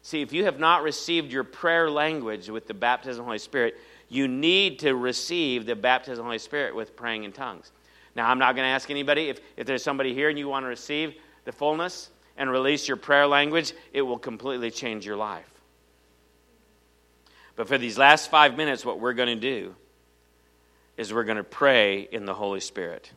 See, 0.02 0.20
if 0.20 0.32
you 0.32 0.46
have 0.46 0.58
not 0.58 0.82
received 0.82 1.30
your 1.30 1.44
prayer 1.44 1.88
language 1.88 2.48
with 2.48 2.66
the 2.66 2.74
baptism 2.74 3.20
of 3.20 3.26
the 3.26 3.28
Holy 3.28 3.38
Spirit, 3.38 3.76
you 4.08 4.26
need 4.26 4.80
to 4.80 4.96
receive 4.96 5.66
the 5.66 5.76
baptism 5.76 6.14
of 6.14 6.18
the 6.18 6.24
Holy 6.24 6.38
Spirit 6.38 6.74
with 6.74 6.96
praying 6.96 7.22
in 7.22 7.30
tongues. 7.30 7.70
Now, 8.16 8.28
I'm 8.28 8.40
not 8.40 8.56
going 8.56 8.66
to 8.66 8.70
ask 8.70 8.90
anybody 8.90 9.28
if, 9.28 9.38
if 9.56 9.68
there's 9.68 9.84
somebody 9.84 10.12
here 10.14 10.28
and 10.28 10.36
you 10.36 10.48
want 10.48 10.64
to 10.64 10.68
receive 10.68 11.14
the 11.44 11.52
fullness, 11.52 12.10
and 12.36 12.50
release 12.50 12.88
your 12.88 12.96
prayer 12.96 13.26
language, 13.26 13.72
it 13.92 14.02
will 14.02 14.18
completely 14.18 14.70
change 14.70 15.06
your 15.06 15.16
life. 15.16 15.50
But 17.56 17.68
for 17.68 17.78
these 17.78 17.96
last 17.96 18.30
five 18.30 18.56
minutes, 18.56 18.84
what 18.84 19.00
we're 19.00 19.14
going 19.14 19.34
to 19.34 19.40
do 19.40 19.74
is 20.96 21.12
we're 21.12 21.24
going 21.24 21.38
to 21.38 21.44
pray 21.44 22.08
in 22.10 22.26
the 22.26 22.34
Holy 22.34 22.60
Spirit. 22.60 23.10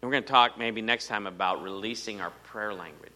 And 0.00 0.08
we're 0.08 0.12
going 0.12 0.24
to 0.24 0.28
talk 0.28 0.58
maybe 0.58 0.80
next 0.80 1.08
time 1.08 1.26
about 1.26 1.62
releasing 1.62 2.20
our 2.20 2.30
prayer 2.44 2.72
language. 2.72 3.10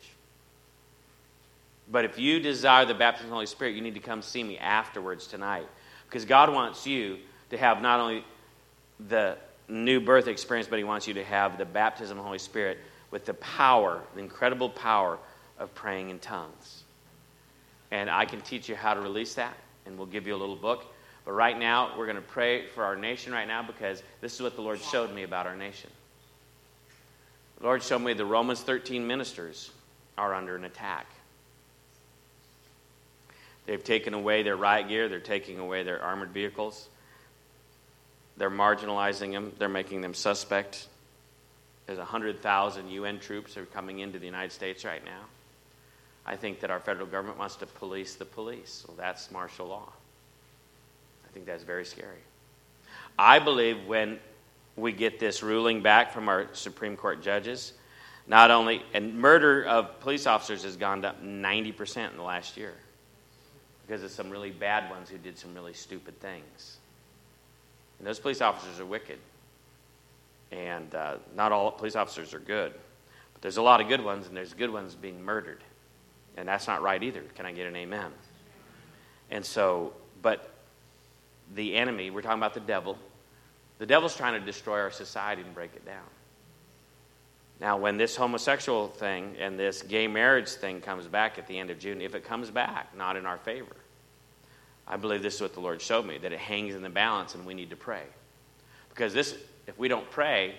But 1.90 2.04
if 2.04 2.18
you 2.18 2.40
desire 2.40 2.84
the 2.84 2.94
baptism 2.94 3.26
of 3.26 3.30
the 3.30 3.34
Holy 3.34 3.46
Spirit, 3.46 3.76
you 3.76 3.82
need 3.82 3.94
to 3.94 4.00
come 4.00 4.22
see 4.22 4.42
me 4.42 4.58
afterwards 4.58 5.26
tonight. 5.28 5.66
Because 6.08 6.24
God 6.24 6.52
wants 6.52 6.86
you 6.86 7.18
to 7.50 7.58
have 7.58 7.82
not 7.82 8.00
only 8.00 8.24
the 9.08 9.36
new 9.68 10.00
birth 10.00 10.26
experience, 10.26 10.68
but 10.68 10.78
He 10.78 10.84
wants 10.84 11.06
you 11.06 11.14
to 11.14 11.24
have 11.24 11.58
the 11.58 11.64
baptism 11.64 12.18
of 12.18 12.22
the 12.22 12.26
Holy 12.26 12.38
Spirit 12.38 12.78
with 13.12 13.26
the 13.26 13.34
power, 13.34 14.00
the 14.14 14.20
incredible 14.20 14.68
power 14.68 15.18
of 15.58 15.72
praying 15.74 16.10
in 16.10 16.18
tongues. 16.18 16.82
And 17.92 18.10
I 18.10 18.24
can 18.24 18.40
teach 18.40 18.68
you 18.68 18.74
how 18.74 18.94
to 18.94 19.00
release 19.00 19.34
that, 19.34 19.56
and 19.86 19.96
we'll 19.96 20.06
give 20.06 20.26
you 20.26 20.34
a 20.34 20.40
little 20.40 20.56
book. 20.56 20.84
But 21.24 21.32
right 21.32 21.56
now, 21.56 21.96
we're 21.96 22.06
going 22.06 22.16
to 22.16 22.22
pray 22.22 22.66
for 22.66 22.82
our 22.82 22.96
nation 22.96 23.32
right 23.32 23.46
now 23.46 23.62
because 23.62 24.02
this 24.20 24.34
is 24.34 24.42
what 24.42 24.56
the 24.56 24.62
Lord 24.62 24.80
showed 24.80 25.14
me 25.14 25.22
about 25.22 25.46
our 25.46 25.54
nation. 25.54 25.90
The 27.58 27.66
Lord 27.66 27.82
showed 27.82 28.00
me 28.00 28.14
the 28.14 28.24
Romans 28.24 28.60
13 28.62 29.06
ministers 29.06 29.70
are 30.18 30.34
under 30.34 30.56
an 30.56 30.64
attack. 30.64 31.06
They've 33.66 33.84
taken 33.84 34.14
away 34.14 34.42
their 34.42 34.56
riot 34.56 34.88
gear, 34.88 35.08
they're 35.08 35.20
taking 35.20 35.60
away 35.60 35.84
their 35.84 36.02
armored 36.02 36.30
vehicles, 36.30 36.88
they're 38.36 38.50
marginalizing 38.50 39.30
them, 39.30 39.52
they're 39.58 39.68
making 39.68 40.00
them 40.00 40.14
suspect. 40.14 40.88
There's 41.86 41.98
100,000 41.98 42.88
UN 42.88 43.18
troops 43.18 43.56
are 43.56 43.66
coming 43.66 44.00
into 44.00 44.18
the 44.18 44.26
United 44.26 44.52
States 44.52 44.84
right 44.84 45.04
now. 45.04 45.24
I 46.24 46.36
think 46.36 46.60
that 46.60 46.70
our 46.70 46.78
federal 46.78 47.06
government 47.06 47.38
wants 47.38 47.56
to 47.56 47.66
police 47.66 48.14
the 48.14 48.24
police. 48.24 48.84
Well, 48.86 48.96
that's 48.96 49.30
martial 49.30 49.66
law. 49.66 49.92
I 51.26 51.32
think 51.32 51.46
that's 51.46 51.64
very 51.64 51.84
scary. 51.84 52.20
I 53.18 53.38
believe 53.38 53.86
when 53.86 54.20
we 54.76 54.92
get 54.92 55.18
this 55.18 55.42
ruling 55.42 55.82
back 55.82 56.12
from 56.12 56.28
our 56.28 56.46
Supreme 56.52 56.96
Court 56.96 57.22
judges, 57.22 57.72
not 58.26 58.50
only, 58.50 58.82
and 58.94 59.18
murder 59.18 59.64
of 59.64 59.98
police 60.00 60.26
officers 60.26 60.62
has 60.62 60.76
gone 60.76 61.04
up 61.04 61.22
90% 61.24 62.10
in 62.10 62.16
the 62.16 62.22
last 62.22 62.56
year 62.56 62.74
because 63.86 64.02
of 64.04 64.10
some 64.10 64.30
really 64.30 64.50
bad 64.50 64.88
ones 64.90 65.10
who 65.10 65.18
did 65.18 65.36
some 65.36 65.54
really 65.54 65.74
stupid 65.74 66.18
things. 66.20 66.76
And 67.98 68.06
those 68.06 68.20
police 68.20 68.40
officers 68.40 68.78
are 68.78 68.86
wicked. 68.86 69.18
And 70.52 70.94
uh, 70.94 71.16
not 71.34 71.50
all 71.50 71.72
police 71.72 71.96
officers 71.96 72.34
are 72.34 72.38
good. 72.38 72.72
But 73.32 73.42
there's 73.42 73.56
a 73.56 73.62
lot 73.62 73.80
of 73.80 73.88
good 73.88 74.04
ones, 74.04 74.28
and 74.28 74.36
there's 74.36 74.54
good 74.54 74.70
ones 74.70 74.94
being 74.94 75.22
murdered. 75.22 75.64
And 76.36 76.46
that's 76.46 76.66
not 76.66 76.82
right 76.82 77.02
either. 77.02 77.22
Can 77.34 77.46
I 77.46 77.52
get 77.52 77.66
an 77.66 77.74
amen? 77.74 78.12
And 79.30 79.44
so, 79.44 79.94
but 80.20 80.52
the 81.54 81.74
enemy, 81.74 82.10
we're 82.10 82.22
talking 82.22 82.38
about 82.38 82.54
the 82.54 82.60
devil. 82.60 82.98
The 83.78 83.86
devil's 83.86 84.16
trying 84.16 84.38
to 84.38 84.46
destroy 84.46 84.80
our 84.80 84.90
society 84.90 85.42
and 85.42 85.54
break 85.54 85.74
it 85.74 85.84
down. 85.84 86.04
Now, 87.60 87.76
when 87.76 87.96
this 87.96 88.16
homosexual 88.16 88.88
thing 88.88 89.36
and 89.38 89.58
this 89.58 89.82
gay 89.82 90.06
marriage 90.06 90.50
thing 90.50 90.80
comes 90.80 91.06
back 91.06 91.38
at 91.38 91.46
the 91.46 91.58
end 91.58 91.70
of 91.70 91.78
June, 91.78 92.00
if 92.00 92.14
it 92.14 92.24
comes 92.24 92.50
back, 92.50 92.94
not 92.96 93.16
in 93.16 93.24
our 93.24 93.38
favor, 93.38 93.76
I 94.86 94.96
believe 94.96 95.22
this 95.22 95.36
is 95.36 95.40
what 95.40 95.54
the 95.54 95.60
Lord 95.60 95.80
showed 95.80 96.04
me 96.04 96.18
that 96.18 96.32
it 96.32 96.40
hangs 96.40 96.74
in 96.74 96.82
the 96.82 96.90
balance 96.90 97.34
and 97.34 97.46
we 97.46 97.54
need 97.54 97.70
to 97.70 97.76
pray. 97.76 98.02
Because 98.88 99.14
this, 99.14 99.36
if 99.66 99.78
we 99.78 99.88
don't 99.88 100.10
pray 100.10 100.54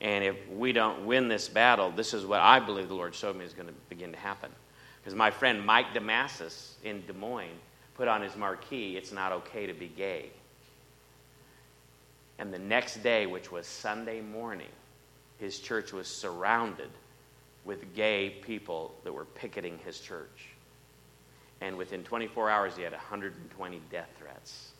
and 0.00 0.24
if 0.24 0.36
we 0.48 0.72
don't 0.72 1.06
win 1.06 1.28
this 1.28 1.48
battle, 1.48 1.90
this 1.90 2.12
is 2.12 2.26
what 2.26 2.40
I 2.40 2.58
believe 2.58 2.88
the 2.88 2.94
Lord 2.94 3.14
showed 3.14 3.36
me 3.36 3.44
is 3.44 3.52
going 3.52 3.68
to 3.68 3.74
begin 3.88 4.12
to 4.12 4.18
happen. 4.18 4.50
Because 5.00 5.14
my 5.14 5.30
friend 5.30 5.64
Mike 5.64 5.94
Damasus 5.94 6.74
in 6.82 7.04
Des 7.06 7.12
Moines 7.12 7.58
put 7.94 8.08
on 8.08 8.20
his 8.20 8.36
marquee, 8.36 8.96
It's 8.96 9.12
not 9.12 9.32
okay 9.32 9.66
to 9.66 9.72
be 9.72 9.88
gay. 9.88 10.30
And 12.38 12.52
the 12.52 12.58
next 12.58 13.02
day, 13.02 13.26
which 13.26 13.52
was 13.52 13.66
Sunday 13.66 14.20
morning, 14.20 14.68
his 15.38 15.60
church 15.60 15.92
was 15.92 16.08
surrounded 16.08 16.90
with 17.64 17.94
gay 17.94 18.30
people 18.42 18.94
that 19.04 19.12
were 19.12 19.24
picketing 19.24 19.78
his 19.84 20.00
church. 20.00 20.48
And 21.60 21.76
within 21.76 22.02
24 22.02 22.50
hours, 22.50 22.76
he 22.76 22.82
had 22.82 22.92
120 22.92 23.80
death 23.90 24.08
threats. 24.18 24.72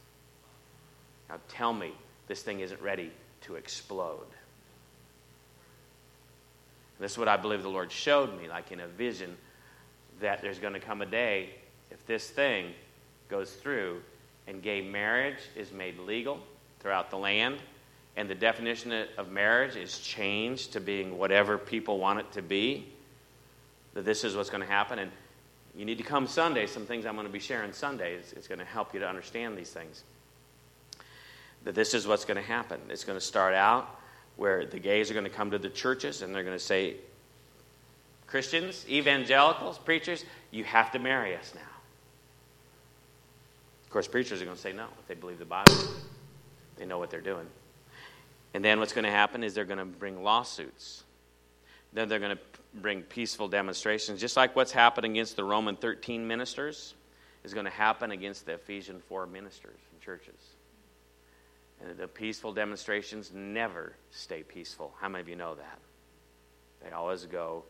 Now 1.28 1.36
tell 1.48 1.72
me 1.72 1.92
this 2.26 2.42
thing 2.42 2.60
isn't 2.60 2.82
ready 2.82 3.12
to 3.42 3.56
explode. 3.56 4.26
This 6.98 7.12
is 7.12 7.18
what 7.18 7.28
I 7.28 7.36
believe 7.36 7.62
the 7.62 7.68
Lord 7.68 7.90
showed 7.90 8.40
me, 8.40 8.48
like 8.48 8.70
in 8.70 8.80
a 8.80 8.86
vision, 8.86 9.36
that 10.20 10.40
there's 10.40 10.58
going 10.58 10.74
to 10.74 10.80
come 10.80 11.02
a 11.02 11.06
day, 11.06 11.50
if 11.90 12.06
this 12.06 12.28
thing 12.30 12.72
goes 13.28 13.52
through 13.52 14.00
and 14.46 14.62
gay 14.62 14.80
marriage 14.80 15.38
is 15.56 15.72
made 15.72 15.98
legal 15.98 16.38
throughout 16.80 17.10
the 17.10 17.16
land, 17.16 17.58
and 18.16 18.28
the 18.28 18.34
definition 18.34 19.06
of 19.16 19.30
marriage 19.30 19.74
is 19.74 19.98
changed 19.98 20.74
to 20.74 20.80
being 20.80 21.18
whatever 21.18 21.56
people 21.58 21.98
want 21.98 22.20
it 22.20 22.30
to 22.32 22.42
be, 22.42 22.86
that 23.94 24.04
this 24.04 24.22
is 24.22 24.36
what's 24.36 24.50
going 24.50 24.62
to 24.62 24.68
happen. 24.68 24.98
And 24.98 25.10
you 25.74 25.84
need 25.84 25.98
to 25.98 26.04
come 26.04 26.26
Sunday. 26.26 26.66
Some 26.66 26.84
things 26.84 27.06
I'm 27.06 27.14
going 27.14 27.26
to 27.26 27.32
be 27.32 27.38
sharing 27.38 27.72
Sunday. 27.72 28.14
It's, 28.14 28.32
it's 28.34 28.48
going 28.48 28.58
to 28.58 28.64
help 28.64 28.92
you 28.92 29.00
to 29.00 29.08
understand 29.08 29.56
these 29.56 29.70
things. 29.70 30.04
That 31.64 31.74
this 31.74 31.94
is 31.94 32.06
what's 32.06 32.24
going 32.24 32.36
to 32.36 32.42
happen. 32.42 32.80
It's 32.88 33.04
going 33.04 33.18
to 33.18 33.24
start 33.24 33.54
out 33.54 34.00
where 34.36 34.66
the 34.66 34.78
gays 34.78 35.10
are 35.10 35.14
going 35.14 35.24
to 35.24 35.30
come 35.30 35.50
to 35.50 35.58
the 35.58 35.68
churches 35.68 36.22
and 36.22 36.34
they're 36.34 36.44
going 36.44 36.56
to 36.56 36.62
say, 36.62 36.96
Christians, 38.26 38.86
evangelicals, 38.88 39.78
preachers, 39.78 40.24
you 40.50 40.64
have 40.64 40.90
to 40.92 40.98
marry 40.98 41.36
us 41.36 41.52
now. 41.54 41.60
Of 43.84 43.90
course, 43.90 44.08
preachers 44.08 44.40
are 44.40 44.44
going 44.46 44.56
to 44.56 44.62
say 44.62 44.72
no 44.72 44.86
if 45.00 45.06
they 45.06 45.14
believe 45.14 45.38
the 45.38 45.44
Bible. 45.44 45.74
They 46.76 46.86
know 46.86 46.98
what 46.98 47.10
they're 47.10 47.20
doing. 47.20 47.46
And 48.54 48.64
then 48.64 48.80
what's 48.80 48.92
going 48.92 49.04
to 49.04 49.10
happen 49.10 49.44
is 49.44 49.54
they're 49.54 49.64
going 49.64 49.78
to 49.78 49.84
bring 49.84 50.22
lawsuits. 50.24 51.04
Then 51.92 52.08
they're 52.08 52.18
going 52.18 52.36
to 52.36 52.42
bring 52.80 53.02
peaceful 53.02 53.48
demonstrations, 53.48 54.20
just 54.20 54.36
like 54.36 54.56
what's 54.56 54.72
happened 54.72 55.04
against 55.04 55.36
the 55.36 55.44
Roman 55.44 55.76
13 55.76 56.26
ministers 56.26 56.94
is 57.44 57.52
going 57.52 57.66
to 57.66 57.72
happen 57.72 58.12
against 58.12 58.46
the 58.46 58.54
Ephesian 58.54 59.02
4 59.08 59.26
ministers 59.26 59.78
and 59.92 60.00
churches. 60.00 60.54
And 61.82 61.96
the 61.98 62.08
peaceful 62.08 62.52
demonstrations 62.52 63.32
never 63.34 63.94
stay 64.10 64.42
peaceful. 64.42 64.94
How 65.00 65.08
many 65.08 65.22
of 65.22 65.28
you 65.28 65.36
know 65.36 65.54
that? 65.54 65.78
They 66.82 66.90
always 66.90 67.24
go 67.26 67.64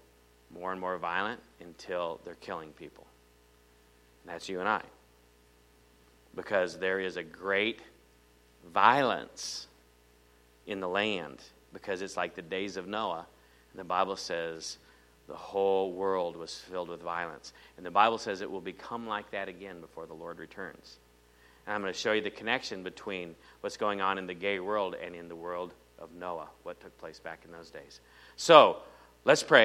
more 0.55 0.73
and 0.73 0.81
more 0.81 0.99
violent 0.99 1.41
until 1.61 2.21
they're 2.25 2.35
killing 2.35 2.71
people. 2.73 3.07
And 4.23 4.35
that's 4.35 4.49
you 4.49 4.61
and 4.61 4.69
I. 4.69 4.83
Because 6.35 6.79
there 6.79 7.01
is 7.01 7.17
a 7.17 7.23
great 7.23 7.81
violence 8.73 9.67
in 10.67 10.81
the 10.81 10.89
land 10.89 11.39
because 11.73 12.03
it's 12.03 12.17
like 12.17 12.35
the 12.35 12.43
days 12.43 12.77
of 12.77 12.87
Noah. 12.87 13.27
And 13.73 13.81
the 13.81 13.85
Bible 13.85 14.17
says 14.17 14.79
the 15.27 15.35
whole 15.35 15.93
world 15.93 16.37
was 16.37 16.59
filled 16.59 16.89
with 16.89 17.01
violence. 17.01 17.53
And 17.77 17.87
the 17.87 17.91
Bible 17.91 18.19
says 18.19 18.41
it 18.41 18.51
will 18.51 18.61
become 18.61 19.07
like 19.07 19.31
that 19.31 19.49
again 19.49 19.81
before 19.81 20.07
the 20.07 20.15
Lord 20.15 20.39
returns. 20.39 20.99
And 21.67 21.75
I'm 21.75 21.81
going 21.81 21.93
to 21.93 21.99
show 21.99 22.13
you 22.13 22.21
the 22.21 22.31
connection 22.31 22.83
between 22.83 23.35
what's 23.61 23.77
going 23.77 24.01
on 24.01 24.19
in 24.19 24.27
the 24.27 24.35
gay 24.35 24.59
world 24.61 24.97
and 25.03 25.15
in 25.15 25.29
the 25.29 25.37
world 25.37 25.75
of 25.99 26.13
Noah, 26.13 26.49
what 26.65 26.81
took 26.81 26.97
place 26.99 27.21
back 27.21 27.43
in 27.45 27.53
those 27.53 27.71
days. 27.71 28.01
So, 28.37 28.79
let's 29.25 29.43
pray. 29.43 29.61